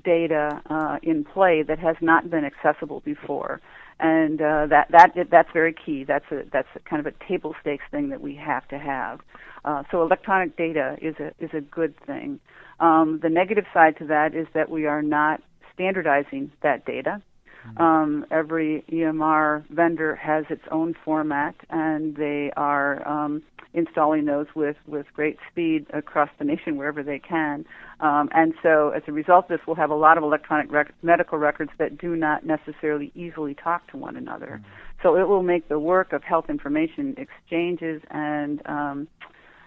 data 0.04 0.62
uh, 0.66 0.98
in 1.02 1.24
play 1.24 1.62
that 1.62 1.80
has 1.80 1.96
not 2.00 2.30
been 2.30 2.44
accessible 2.44 3.00
before 3.00 3.60
and 4.00 4.40
uh, 4.40 4.66
that 4.66 4.88
that 4.90 5.14
that's 5.30 5.48
very 5.52 5.74
key. 5.74 6.04
That's 6.04 6.24
a 6.30 6.42
that's 6.52 6.68
a 6.74 6.80
kind 6.80 7.04
of 7.04 7.12
a 7.12 7.28
table 7.28 7.54
stakes 7.60 7.84
thing 7.90 8.10
that 8.10 8.20
we 8.20 8.34
have 8.34 8.66
to 8.68 8.78
have. 8.78 9.20
Uh, 9.64 9.84
so 9.90 10.02
electronic 10.02 10.56
data 10.56 10.96
is 11.00 11.14
a 11.20 11.32
is 11.38 11.50
a 11.52 11.60
good 11.60 11.94
thing. 12.06 12.40
Um, 12.80 13.20
the 13.22 13.28
negative 13.28 13.64
side 13.72 13.96
to 13.98 14.06
that 14.06 14.34
is 14.34 14.46
that 14.54 14.70
we 14.70 14.86
are 14.86 15.02
not 15.02 15.40
standardizing 15.74 16.50
that 16.62 16.84
data. 16.84 17.22
Mm-hmm. 17.66 17.82
Um, 17.82 18.26
every 18.30 18.84
EMR 18.90 19.64
vendor 19.70 20.16
has 20.16 20.44
its 20.50 20.62
own 20.70 20.94
format, 21.04 21.54
and 21.70 22.16
they 22.16 22.52
are 22.56 23.06
um, 23.06 23.42
installing 23.74 24.24
those 24.26 24.46
with, 24.54 24.76
with 24.86 25.06
great 25.14 25.38
speed 25.50 25.86
across 25.92 26.28
the 26.38 26.44
nation 26.44 26.76
wherever 26.76 27.02
they 27.02 27.18
can. 27.18 27.64
Um, 28.00 28.28
and 28.32 28.52
so, 28.62 28.90
as 28.90 29.02
a 29.06 29.12
result 29.12 29.44
of 29.44 29.48
this, 29.48 29.60
we'll 29.66 29.76
have 29.76 29.90
a 29.90 29.96
lot 29.96 30.18
of 30.18 30.24
electronic 30.24 30.70
rec- 30.72 30.94
medical 31.02 31.38
records 31.38 31.70
that 31.78 31.98
do 31.98 32.16
not 32.16 32.44
necessarily 32.44 33.12
easily 33.14 33.54
talk 33.54 33.88
to 33.92 33.96
one 33.96 34.16
another. 34.16 34.60
Mm-hmm. 34.60 35.02
So, 35.02 35.16
it 35.16 35.28
will 35.28 35.42
make 35.42 35.68
the 35.68 35.78
work 35.78 36.12
of 36.12 36.22
health 36.22 36.46
information 36.48 37.14
exchanges 37.16 38.02
and 38.10 38.60
um, 38.66 39.08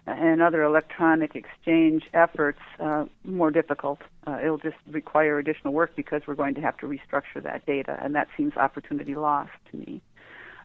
and 0.07 0.41
other 0.41 0.63
electronic 0.63 1.35
exchange 1.35 2.03
efforts 2.13 2.59
uh, 2.79 3.05
more 3.23 3.51
difficult. 3.51 3.99
Uh, 4.27 4.37
it'll 4.43 4.57
just 4.57 4.77
require 4.89 5.39
additional 5.39 5.73
work 5.73 5.95
because 5.95 6.21
we're 6.27 6.35
going 6.35 6.55
to 6.55 6.61
have 6.61 6.77
to 6.77 6.85
restructure 6.85 7.41
that 7.41 7.65
data, 7.65 7.97
and 8.01 8.13
that 8.13 8.27
seems 8.37 8.55
opportunity 8.55 9.15
lost 9.15 9.51
to 9.71 9.77
me. 9.77 10.01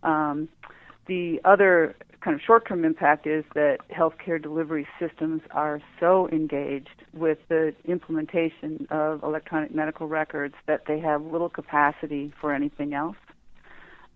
Um, 0.03 0.49
the 1.07 1.41
other 1.45 1.97
kind 2.21 2.35
of 2.35 2.41
short-term 2.47 2.85
impact 2.85 3.27
is 3.27 3.45
that 3.55 3.79
healthcare 3.91 4.41
delivery 4.41 4.87
systems 4.99 5.41
are 5.53 5.81
so 5.99 6.29
engaged 6.29 7.03
with 7.15 7.39
the 7.49 7.75
implementation 7.87 8.87
of 8.91 9.23
electronic 9.23 9.75
medical 9.75 10.07
records 10.07 10.55
that 10.67 10.83
they 10.87 11.01
have 11.01 11.23
little 11.23 11.49
capacity 11.49 12.33
for 12.41 12.55
anything 12.55 12.93
else. 12.93 13.17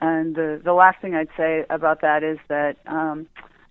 And 0.00 0.34
the, 0.36 0.60
the 0.62 0.74
last 0.74 1.00
thing 1.00 1.14
I'd 1.14 1.28
say 1.36 1.64
about 1.70 2.02
that 2.02 2.22
is 2.22 2.38
that 2.48 2.76
um, 2.86 3.26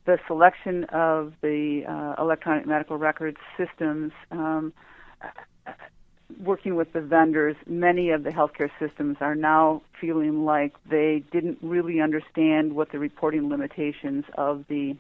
the 0.06 0.20
selection 0.28 0.84
of 0.86 1.34
the 1.42 1.84
uh, 1.88 2.22
electronic 2.22 2.66
medical 2.66 2.98
records 2.98 3.38
systems, 3.58 4.12
um, 4.32 4.74
working 6.42 6.76
with 6.76 6.92
the 6.94 7.02
vendors, 7.02 7.56
many 7.68 8.10
of 8.10 8.24
the 8.24 8.30
healthcare 8.32 8.70
systems 8.80 9.18
are 9.22 9.36
now 9.36 9.82
feeling 10.00 10.44
like 10.44 10.74
they 10.90 11.24
didn't 11.32 11.58
really 11.62 12.02
understand 12.02 12.76
what 12.76 12.92
the 12.92 13.00
reporting 13.00 13.50
limitations 13.50 14.26
of 14.36 14.66
the 14.68 14.96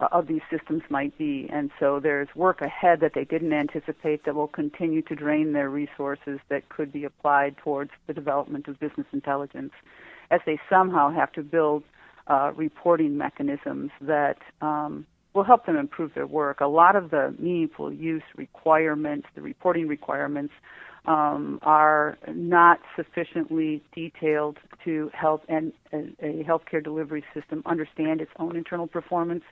uh, 0.00 0.08
of 0.10 0.26
these 0.26 0.40
systems 0.50 0.82
might 0.88 1.16
be. 1.18 1.48
And 1.52 1.70
so 1.78 2.00
there's 2.00 2.28
work 2.34 2.60
ahead 2.62 3.00
that 3.00 3.12
they 3.14 3.24
didn't 3.24 3.52
anticipate 3.52 4.24
that 4.24 4.34
will 4.34 4.48
continue 4.48 5.02
to 5.02 5.14
drain 5.14 5.52
their 5.52 5.68
resources 5.68 6.40
that 6.48 6.68
could 6.68 6.92
be 6.92 7.04
applied 7.04 7.56
towards 7.58 7.90
the 8.06 8.14
development 8.14 8.68
of 8.68 8.80
business 8.80 9.06
intelligence 9.12 9.72
as 10.30 10.40
they 10.46 10.58
somehow 10.68 11.10
have 11.12 11.30
to 11.32 11.42
build 11.42 11.84
uh, 12.26 12.52
reporting 12.54 13.16
mechanisms 13.16 13.90
that 14.00 14.38
um, 14.60 15.06
will 15.34 15.44
help 15.44 15.66
them 15.66 15.76
improve 15.76 16.12
their 16.14 16.26
work. 16.26 16.60
A 16.60 16.66
lot 16.66 16.96
of 16.96 17.10
the 17.10 17.34
meaningful 17.38 17.92
use 17.92 18.22
requirements, 18.36 19.26
the 19.34 19.42
reporting 19.42 19.88
requirements, 19.88 20.52
um, 21.04 21.58
are 21.62 22.16
not 22.28 22.78
sufficiently 22.94 23.82
detailed 23.92 24.58
to 24.84 25.10
help 25.12 25.42
an, 25.48 25.72
a, 25.92 26.44
healthcare 26.44 26.82
delivery 26.82 27.24
system 27.34 27.62
understand 27.66 28.20
its 28.20 28.30
own 28.38 28.54
internal 28.54 28.86
performance 28.86 29.42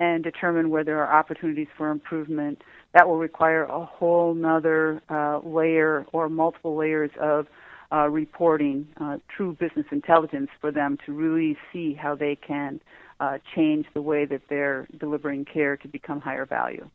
and 0.00 0.24
determine 0.24 0.70
where 0.70 0.82
there 0.82 1.04
are 1.04 1.18
opportunities 1.18 1.68
for 1.76 1.90
improvement. 1.90 2.62
That 2.94 3.06
will 3.06 3.18
require 3.18 3.64
a 3.64 3.84
whole 3.84 4.34
nother 4.34 5.02
uh, 5.10 5.40
layer 5.44 6.06
or 6.12 6.28
multiple 6.30 6.74
layers 6.76 7.10
of 7.20 7.48
uh, 7.94 8.08
reporting, 8.08 8.88
uh, 9.00 9.18
true 9.28 9.56
business 9.60 9.86
intelligence 9.92 10.50
for 10.60 10.72
them 10.72 10.98
to 11.06 11.12
really 11.12 11.56
see 11.72 11.94
how 11.94 12.14
they 12.14 12.34
can 12.34 12.80
uh, 13.20 13.38
change 13.54 13.86
the 13.94 14.02
way 14.02 14.24
that 14.24 14.42
they're 14.48 14.88
delivering 14.98 15.44
care 15.44 15.76
to 15.76 15.86
become 15.86 16.20
higher 16.20 16.44
value. 16.44 16.88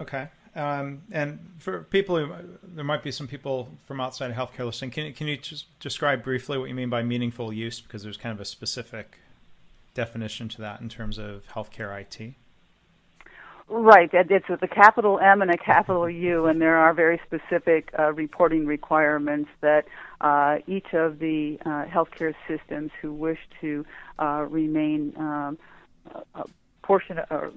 Okay. 0.00 0.28
Um, 0.54 1.02
and 1.10 1.50
for 1.58 1.82
people 1.84 2.18
who, 2.18 2.32
there 2.62 2.84
might 2.84 3.02
be 3.02 3.10
some 3.10 3.26
people 3.26 3.70
from 3.86 4.00
outside 4.00 4.30
of 4.30 4.36
healthcare 4.36 4.66
listening. 4.66 4.90
Can, 4.90 5.12
can 5.12 5.26
you 5.26 5.36
just 5.36 5.66
describe 5.80 6.22
briefly 6.22 6.58
what 6.58 6.68
you 6.68 6.74
mean 6.74 6.90
by 6.90 7.02
meaningful 7.02 7.52
use? 7.52 7.80
Because 7.80 8.02
there's 8.02 8.16
kind 8.16 8.34
of 8.34 8.40
a 8.40 8.44
specific 8.44 9.18
definition 9.94 10.48
to 10.48 10.60
that 10.62 10.80
in 10.80 10.88
terms 10.88 11.18
of 11.18 11.46
healthcare 11.48 11.98
IT. 12.00 12.34
Right. 13.74 14.10
It's 14.12 14.48
with 14.50 14.62
a 14.62 14.68
capital 14.68 15.18
M 15.18 15.40
and 15.40 15.50
a 15.50 15.56
capital 15.56 16.08
U, 16.08 16.44
and 16.44 16.60
there 16.60 16.76
are 16.76 16.92
very 16.92 17.18
specific 17.24 17.88
uh, 17.98 18.12
reporting 18.12 18.66
requirements 18.66 19.48
that 19.62 19.86
uh, 20.20 20.58
each 20.66 20.92
of 20.92 21.18
the 21.20 21.56
uh, 21.64 21.86
healthcare 21.86 22.34
systems 22.46 22.90
who 23.00 23.14
wish 23.14 23.38
to 23.62 23.86
uh, 24.18 24.44
remain 24.50 25.14
um, 25.16 25.58
a 26.34 26.44
portion 26.82 27.18
or 27.30 27.50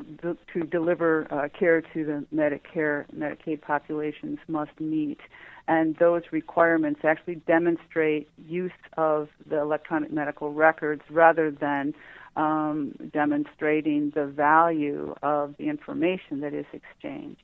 to 0.54 0.64
deliver 0.64 1.28
uh, 1.34 1.50
care 1.50 1.82
to 1.82 2.06
the 2.06 2.26
Medicare 2.34 3.04
Medicaid 3.14 3.62
populations 3.62 4.40
must 4.48 4.80
meet. 4.80 5.20
And 5.68 5.98
those 5.98 6.22
requirements 6.32 7.02
actually 7.04 7.42
demonstrate 7.46 8.30
use 8.48 8.72
of 8.96 9.28
the 9.50 9.60
electronic 9.60 10.14
medical 10.14 10.54
records 10.54 11.02
rather 11.10 11.52
than 11.52 11.94
um, 12.36 12.94
demonstrating 13.14 14.12
the 14.12 14.26
value 14.26 15.16
of 15.24 15.56
the 15.58 15.70
information 15.70 16.42
that 16.42 16.54
is 16.54 16.66
exchanged. 16.74 17.42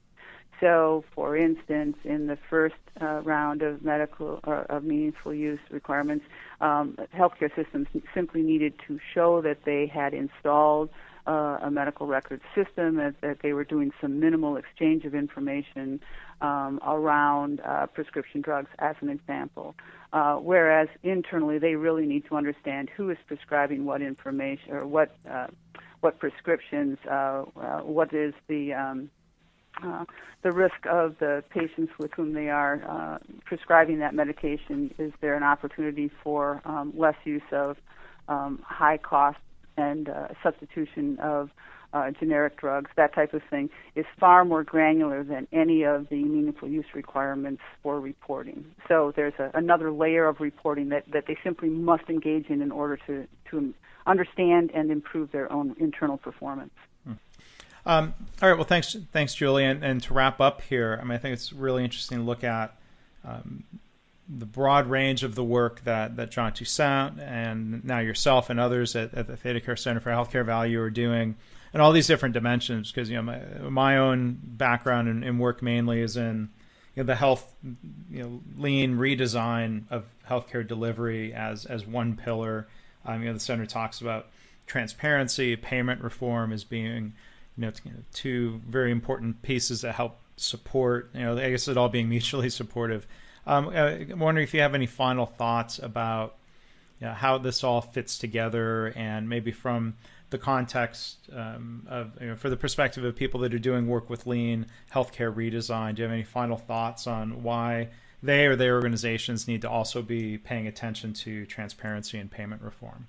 So, 0.59 1.03
for 1.15 1.35
instance, 1.35 1.97
in 2.03 2.27
the 2.27 2.37
first 2.49 2.75
uh, 3.01 3.21
round 3.23 3.63
of 3.63 3.83
medical 3.83 4.39
or 4.43 4.59
of 4.69 4.83
meaningful 4.83 5.33
use 5.33 5.59
requirements, 5.71 6.25
um, 6.61 6.97
healthcare 7.15 7.53
systems 7.55 7.87
simply 8.13 8.43
needed 8.43 8.75
to 8.87 8.99
show 9.13 9.41
that 9.41 9.65
they 9.65 9.87
had 9.87 10.13
installed 10.13 10.89
uh, 11.27 11.59
a 11.61 11.71
medical 11.71 12.07
record 12.07 12.41
system, 12.55 12.95
that, 12.95 13.15
that, 13.21 13.37
they 13.41 13.53
were 13.53 13.63
doing 13.63 13.91
some 14.01 14.19
minimal 14.19 14.57
exchange 14.57 15.05
of 15.05 15.13
information 15.13 15.99
um, 16.41 16.79
around 16.85 17.61
uh, 17.61 17.85
prescription 17.87 18.41
drugs, 18.41 18.69
as 18.79 18.95
an 19.01 19.09
example. 19.09 19.75
Uh, 20.13 20.35
whereas 20.35 20.87
internally, 21.03 21.57
they 21.59 21.75
really 21.75 22.05
need 22.05 22.25
to 22.27 22.35
understand 22.35 22.89
who 22.95 23.09
is 23.09 23.17
prescribing 23.27 23.85
what 23.85 24.01
information 24.01 24.71
or 24.71 24.85
what 24.85 25.15
uh, 25.29 25.47
what 26.01 26.17
prescriptions, 26.17 26.97
uh, 27.09 27.43
uh, 27.55 27.79
what 27.81 28.11
is 28.11 28.33
the 28.47 28.73
um, 28.73 29.09
uh, 29.83 30.03
the 30.41 30.51
risk 30.51 30.85
of 30.89 31.17
the 31.19 31.43
patients 31.49 31.91
with 31.97 32.11
whom 32.13 32.33
they 32.33 32.49
are 32.49 32.83
uh, 32.87 33.17
prescribing 33.45 33.99
that 33.99 34.13
medication. 34.13 34.93
Is 34.97 35.13
there 35.21 35.35
an 35.35 35.43
opportunity 35.43 36.11
for 36.23 36.61
um, 36.65 36.93
less 36.95 37.15
use 37.23 37.41
of 37.51 37.77
um, 38.27 38.59
high 38.65 38.97
cost 38.97 39.37
and 39.77 40.09
uh, 40.09 40.27
substitution 40.43 41.17
of 41.19 41.49
uh, 41.93 42.11
generic 42.11 42.57
drugs, 42.57 42.89
that 42.95 43.13
type 43.13 43.33
of 43.33 43.41
thing, 43.49 43.69
is 43.95 44.05
far 44.19 44.45
more 44.45 44.63
granular 44.63 45.23
than 45.23 45.47
any 45.51 45.83
of 45.83 46.07
the 46.09 46.23
meaningful 46.23 46.67
use 46.67 46.85
requirements 46.93 47.61
for 47.83 47.99
reporting. 47.99 48.65
So 48.87 49.11
there's 49.15 49.33
a, 49.39 49.51
another 49.53 49.91
layer 49.91 50.27
of 50.27 50.39
reporting 50.39 50.89
that, 50.89 51.03
that 51.11 51.25
they 51.27 51.37
simply 51.43 51.69
must 51.69 52.09
engage 52.09 52.47
in 52.47 52.61
in 52.61 52.71
order 52.71 52.97
to, 53.07 53.27
to 53.51 53.73
understand 54.07 54.71
and 54.73 54.89
improve 54.89 55.31
their 55.31 55.51
own 55.51 55.75
internal 55.79 56.17
performance. 56.17 56.73
Hmm. 57.05 57.13
Um, 57.85 58.13
all 58.41 58.49
right. 58.49 58.57
Well, 58.57 58.67
thanks, 58.67 58.95
thanks, 59.11 59.33
Julie. 59.33 59.65
And, 59.65 59.83
and, 59.83 60.01
to 60.03 60.13
wrap 60.13 60.39
up 60.39 60.61
here, 60.61 60.97
I 61.01 61.03
mean, 61.03 61.13
I 61.13 61.17
think 61.17 61.33
it's 61.33 61.51
really 61.51 61.83
interesting 61.83 62.19
to 62.19 62.23
look 62.23 62.43
at 62.43 62.75
um, 63.25 63.63
the 64.29 64.45
broad 64.45 64.87
range 64.87 65.23
of 65.23 65.35
the 65.35 65.43
work 65.43 65.83
that, 65.83 66.15
that 66.15 66.31
John 66.31 66.53
Toussaint 66.53 67.19
and 67.19 67.83
now 67.83 67.99
yourself 67.99 68.49
and 68.49 68.59
others 68.59 68.95
at, 68.95 69.13
at 69.13 69.27
the 69.27 69.33
ThedaCare 69.33 69.77
Center 69.77 69.99
for 69.99 70.11
Healthcare 70.11 70.45
Value 70.45 70.79
are 70.81 70.89
doing 70.89 71.35
and 71.73 71.81
all 71.81 71.91
these 71.91 72.07
different 72.07 72.33
dimensions 72.33 72.91
because 72.91 73.09
you 73.09 73.15
know 73.15 73.21
my 73.21 73.39
my 73.69 73.97
own 73.97 74.39
background 74.43 75.07
and, 75.07 75.23
and 75.23 75.39
work 75.39 75.61
mainly 75.61 76.01
is 76.01 76.17
in 76.17 76.49
you 76.95 77.03
know, 77.03 77.07
the 77.07 77.15
health 77.15 77.53
you 78.09 78.23
know 78.23 78.41
lean 78.57 78.97
redesign 78.97 79.83
of 79.89 80.05
healthcare 80.29 80.67
delivery 80.67 81.33
as 81.33 81.65
as 81.65 81.85
one 81.85 82.15
pillar. 82.15 82.67
Um, 83.05 83.21
you 83.21 83.27
know 83.27 83.33
the 83.33 83.39
center 83.39 83.65
talks 83.65 84.01
about 84.01 84.27
transparency, 84.67 85.55
payment 85.55 86.01
reform 86.01 86.51
as 86.51 86.63
being 86.63 87.13
you 87.57 87.65
know 87.65 87.71
two 88.13 88.61
very 88.67 88.91
important 88.91 89.41
pieces 89.41 89.81
that 89.81 89.95
help 89.95 90.19
support. 90.35 91.09
You 91.13 91.21
know 91.21 91.37
I 91.37 91.49
guess 91.51 91.67
it 91.67 91.77
all 91.77 91.89
being 91.89 92.09
mutually 92.09 92.49
supportive. 92.49 93.07
Um, 93.45 93.69
uh, 93.69 93.71
I'm 93.71 94.19
wondering 94.19 94.43
if 94.43 94.53
you 94.53 94.61
have 94.61 94.75
any 94.75 94.85
final 94.85 95.25
thoughts 95.25 95.79
about 95.79 96.35
you 96.99 97.07
know, 97.07 97.13
how 97.13 97.37
this 97.37 97.63
all 97.63 97.81
fits 97.81 98.17
together 98.17 98.93
and 98.95 99.27
maybe 99.27 99.51
from 99.51 99.95
the 100.29 100.37
context 100.37 101.17
um, 101.35 101.85
of 101.89 102.17
you 102.21 102.27
know, 102.27 102.35
for 102.35 102.49
the 102.49 102.57
perspective 102.57 103.03
of 103.03 103.15
people 103.15 103.39
that 103.41 103.53
are 103.53 103.59
doing 103.59 103.87
work 103.87 104.09
with 104.09 104.25
lean 104.25 104.65
healthcare 104.93 105.33
redesign 105.33 105.95
do 105.95 106.01
you 106.01 106.07
have 106.07 106.13
any 106.13 106.23
final 106.23 106.57
thoughts 106.57 107.07
on 107.07 107.43
why 107.43 107.89
they 108.23 108.45
or 108.45 108.55
their 108.55 108.75
organizations 108.75 109.47
need 109.47 109.61
to 109.61 109.69
also 109.69 110.01
be 110.01 110.37
paying 110.37 110.67
attention 110.67 111.11
to 111.11 111.45
transparency 111.47 112.17
and 112.17 112.29
payment 112.29 112.61
reform? 112.61 113.07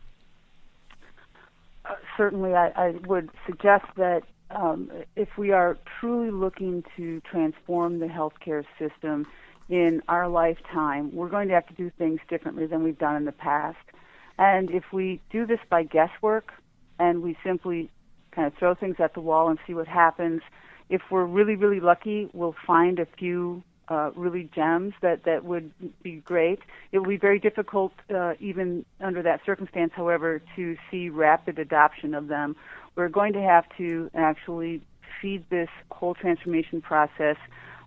Uh, 1.84 1.94
certainly 2.16 2.54
I, 2.54 2.68
I, 2.68 2.90
would 3.06 3.30
suggest 3.46 3.84
that 3.96 4.22
um, 4.50 4.90
if 5.16 5.36
we 5.36 5.50
are 5.50 5.76
truly 6.00 6.30
looking 6.30 6.84
to 6.96 7.20
transform 7.20 7.98
the 7.98 8.06
healthcare 8.06 8.64
system 8.78 9.26
in 9.68 10.02
our 10.08 10.28
lifetime 10.28 11.14
we're 11.14 11.28
going 11.28 11.48
to 11.48 11.54
have 11.54 11.66
to 11.66 11.74
do 11.74 11.90
things 11.98 12.20
differently 12.28 12.66
than 12.66 12.82
we've 12.82 12.98
done 12.98 13.16
in 13.16 13.24
the 13.24 13.32
past 13.32 13.78
and 14.38 14.70
if 14.70 14.84
we 14.92 15.20
do 15.30 15.46
this 15.46 15.60
by 15.70 15.82
guesswork 15.82 16.52
and 16.98 17.22
we 17.22 17.36
simply 17.44 17.90
kind 18.32 18.46
of 18.46 18.54
throw 18.58 18.74
things 18.74 18.96
at 18.98 19.14
the 19.14 19.20
wall 19.20 19.48
and 19.48 19.58
see 19.66 19.74
what 19.74 19.86
happens. 19.86 20.42
If 20.88 21.02
we're 21.10 21.24
really, 21.24 21.54
really 21.54 21.80
lucky, 21.80 22.28
we'll 22.32 22.56
find 22.66 22.98
a 22.98 23.06
few 23.18 23.62
uh, 23.88 24.10
really 24.14 24.48
gems 24.54 24.94
that, 25.02 25.24
that 25.24 25.44
would 25.44 25.70
be 26.02 26.16
great. 26.24 26.60
It 26.92 26.98
will 26.98 27.08
be 27.08 27.16
very 27.16 27.38
difficult, 27.38 27.92
uh, 28.14 28.34
even 28.40 28.84
under 29.00 29.22
that 29.22 29.40
circumstance, 29.44 29.92
however, 29.94 30.40
to 30.56 30.76
see 30.90 31.08
rapid 31.08 31.58
adoption 31.58 32.14
of 32.14 32.28
them. 32.28 32.56
We're 32.94 33.08
going 33.08 33.32
to 33.34 33.42
have 33.42 33.64
to 33.78 34.10
actually 34.14 34.80
feed 35.20 35.44
this 35.50 35.68
whole 35.90 36.14
transformation 36.14 36.80
process 36.80 37.36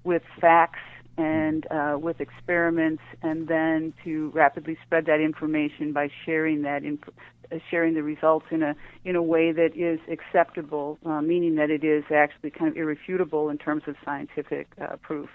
with 0.04 0.22
facts 0.40 0.80
and 1.18 1.66
uh, 1.72 1.98
with 2.00 2.20
experiments, 2.20 3.04
and 3.22 3.48
then 3.48 3.94
to 4.04 4.30
rapidly 4.34 4.78
spread 4.86 5.06
that 5.06 5.22
information 5.22 5.94
by 5.94 6.10
sharing 6.26 6.62
that 6.64 6.84
inf- 6.84 7.10
uh, 7.52 7.58
sharing 7.70 7.94
the 7.94 8.04
results 8.04 8.46
in 8.52 8.64
a 8.64 8.76
in 9.04 9.16
a 9.16 9.24
way 9.24 9.52
that 9.52 9.76
is 9.76 10.00
acceptable, 10.10 10.98
uh, 11.06 11.22
meaning 11.22 11.56
that 11.56 11.70
it 11.70 11.84
is 11.84 12.04
actually 12.14 12.50
kind 12.50 12.70
of 12.70 12.78
irrefutable 12.78 13.50
in 13.50 13.58
terms 13.58 13.84
of 13.88 13.96
scientific 14.04 14.68
uh, 14.82 14.96
proof. 14.98 15.30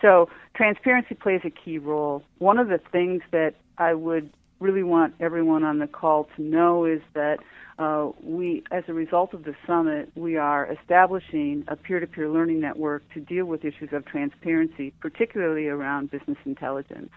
So 0.00 0.28
transparency 0.54 1.14
plays 1.14 1.40
a 1.44 1.50
key 1.50 1.78
role. 1.78 2.22
One 2.38 2.58
of 2.58 2.68
the 2.68 2.78
things 2.78 3.22
that 3.32 3.54
I 3.78 3.94
would 3.94 4.30
really 4.60 4.82
want 4.82 5.14
everyone 5.20 5.64
on 5.64 5.78
the 5.78 5.86
call 5.86 6.28
to 6.36 6.42
know 6.42 6.84
is 6.84 7.00
that 7.14 7.38
uh, 7.78 8.10
we, 8.22 8.64
as 8.72 8.82
a 8.88 8.92
result 8.92 9.32
of 9.34 9.44
the 9.44 9.54
summit, 9.66 10.10
we 10.16 10.36
are 10.36 10.66
establishing 10.72 11.64
a 11.68 11.76
peer-to-peer 11.76 12.28
learning 12.28 12.60
network 12.60 13.02
to 13.14 13.20
deal 13.20 13.44
with 13.44 13.64
issues 13.64 13.90
of 13.92 14.04
transparency, 14.04 14.92
particularly 15.00 15.68
around 15.68 16.10
business 16.10 16.38
intelligence. 16.44 17.12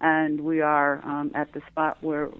and 0.00 0.40
we 0.40 0.60
are 0.60 1.04
um, 1.04 1.32
at 1.34 1.52
the 1.52 1.60
spot 1.70 1.98
where 2.00 2.30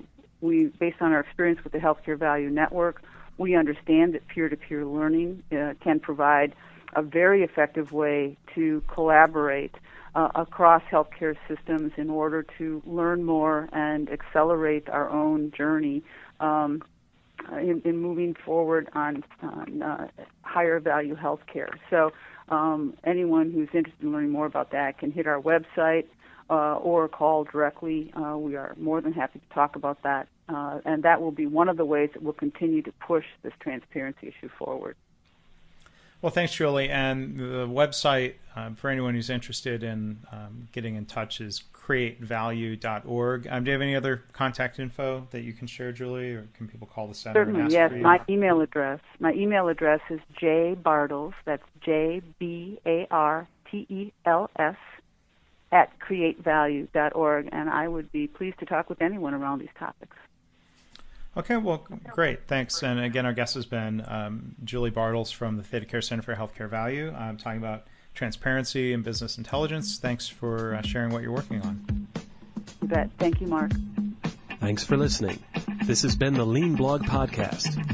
we, 0.40 0.66
based 0.78 0.98
on 1.00 1.12
our 1.12 1.20
experience 1.20 1.58
with 1.64 1.72
the 1.72 1.78
Healthcare 1.78 2.16
Value 2.16 2.50
Network, 2.50 3.02
we 3.38 3.56
understand 3.56 4.14
that 4.14 4.26
peer-to-peer 4.28 4.84
learning 4.84 5.42
uh, 5.52 5.74
can 5.82 5.98
provide 5.98 6.54
a 6.94 7.02
very 7.02 7.42
effective 7.42 7.92
way 7.92 8.36
to 8.54 8.82
collaborate 8.92 9.74
uh, 10.14 10.28
across 10.34 10.82
healthcare 10.90 11.36
systems 11.46 11.92
in 11.96 12.10
order 12.10 12.44
to 12.58 12.82
learn 12.86 13.24
more 13.24 13.68
and 13.72 14.10
accelerate 14.10 14.88
our 14.88 15.08
own 15.10 15.52
journey 15.56 16.02
um, 16.40 16.82
in, 17.52 17.80
in, 17.84 17.96
moving 17.98 18.34
forward 18.34 18.88
on, 18.94 19.22
on 19.42 19.82
uh, 19.82 20.08
higher 20.42 20.80
value 20.80 21.14
healthcare. 21.14 21.70
So, 21.90 22.12
um, 22.48 22.94
anyone 23.04 23.52
who's 23.52 23.68
interested 23.74 24.02
in 24.02 24.12
learning 24.12 24.30
more 24.30 24.46
about 24.46 24.70
that 24.72 24.98
can 24.98 25.12
hit 25.12 25.26
our 25.26 25.40
website 25.40 26.06
uh, 26.50 26.76
or 26.76 27.08
call 27.08 27.44
directly. 27.44 28.12
Uh, 28.14 28.36
we 28.38 28.56
are 28.56 28.74
more 28.78 29.00
than 29.00 29.12
happy 29.12 29.38
to 29.38 29.54
talk 29.54 29.76
about 29.76 30.02
that, 30.02 30.28
uh, 30.48 30.80
and 30.84 31.02
that 31.02 31.20
will 31.20 31.30
be 31.30 31.46
one 31.46 31.68
of 31.68 31.76
the 31.76 31.84
ways 31.84 32.10
that 32.14 32.22
we'll 32.22 32.32
continue 32.32 32.82
to 32.82 32.92
push 32.92 33.24
this 33.42 33.52
transparency 33.60 34.28
issue 34.28 34.48
forward. 34.58 34.96
Well, 36.20 36.32
thanks, 36.32 36.52
Julie. 36.52 36.88
And 36.88 37.38
the 37.38 37.68
website 37.68 38.34
um, 38.56 38.74
for 38.74 38.90
anyone 38.90 39.14
who's 39.14 39.30
interested 39.30 39.84
in 39.84 40.18
um, 40.32 40.68
getting 40.72 40.96
in 40.96 41.06
touch 41.06 41.40
is 41.40 41.62
createvalue.org. 41.72 43.46
Um, 43.48 43.64
do 43.64 43.70
you 43.70 43.72
have 43.72 43.82
any 43.82 43.94
other 43.94 44.24
contact 44.32 44.80
info 44.80 45.28
that 45.30 45.42
you 45.42 45.52
can 45.52 45.68
share, 45.68 45.92
Julie, 45.92 46.32
or 46.32 46.48
can 46.56 46.66
people 46.66 46.88
call 46.92 47.06
the 47.06 47.14
center? 47.14 47.44
Certainly, 47.44 47.72
yes. 47.72 47.92
My 48.00 48.20
email 48.28 48.60
address. 48.60 49.00
My 49.20 49.32
email 49.32 49.68
address 49.68 50.00
is 50.10 50.20
jbartels. 50.40 51.34
That's 51.44 51.62
J 51.80 52.20
B 52.38 52.80
A 52.84 53.06
R 53.12 53.46
T 53.70 53.86
E 53.88 54.12
L 54.24 54.50
S 54.58 54.76
at 55.70 55.92
createvalue.org, 56.00 57.48
and 57.52 57.70
I 57.70 57.86
would 57.86 58.10
be 58.10 58.26
pleased 58.26 58.58
to 58.58 58.66
talk 58.66 58.88
with 58.88 59.00
anyone 59.00 59.34
around 59.34 59.60
these 59.60 59.68
topics. 59.78 60.16
Okay, 61.38 61.56
well, 61.56 61.86
great. 62.10 62.48
Thanks. 62.48 62.82
And 62.82 62.98
again, 62.98 63.24
our 63.24 63.32
guest 63.32 63.54
has 63.54 63.64
been 63.64 64.04
um, 64.08 64.56
Julie 64.64 64.90
Bartels 64.90 65.30
from 65.30 65.56
the 65.56 65.62
ThedaCare 65.62 66.02
Center 66.02 66.22
for 66.22 66.34
Healthcare 66.34 66.68
Value. 66.68 67.14
I'm 67.16 67.36
talking 67.36 67.58
about 67.58 67.86
transparency 68.14 68.92
and 68.92 69.04
business 69.04 69.38
intelligence. 69.38 69.98
Thanks 69.98 70.28
for 70.28 70.74
uh, 70.74 70.82
sharing 70.82 71.12
what 71.12 71.22
you're 71.22 71.32
working 71.32 71.62
on. 71.62 72.08
You 72.82 72.88
bet. 72.88 73.10
Thank 73.18 73.40
you, 73.40 73.46
Mark. 73.46 73.70
Thanks 74.58 74.82
for 74.82 74.96
listening. 74.96 75.38
This 75.84 76.02
has 76.02 76.16
been 76.16 76.34
the 76.34 76.44
Lean 76.44 76.74
Blog 76.74 77.04
Podcast. 77.04 77.84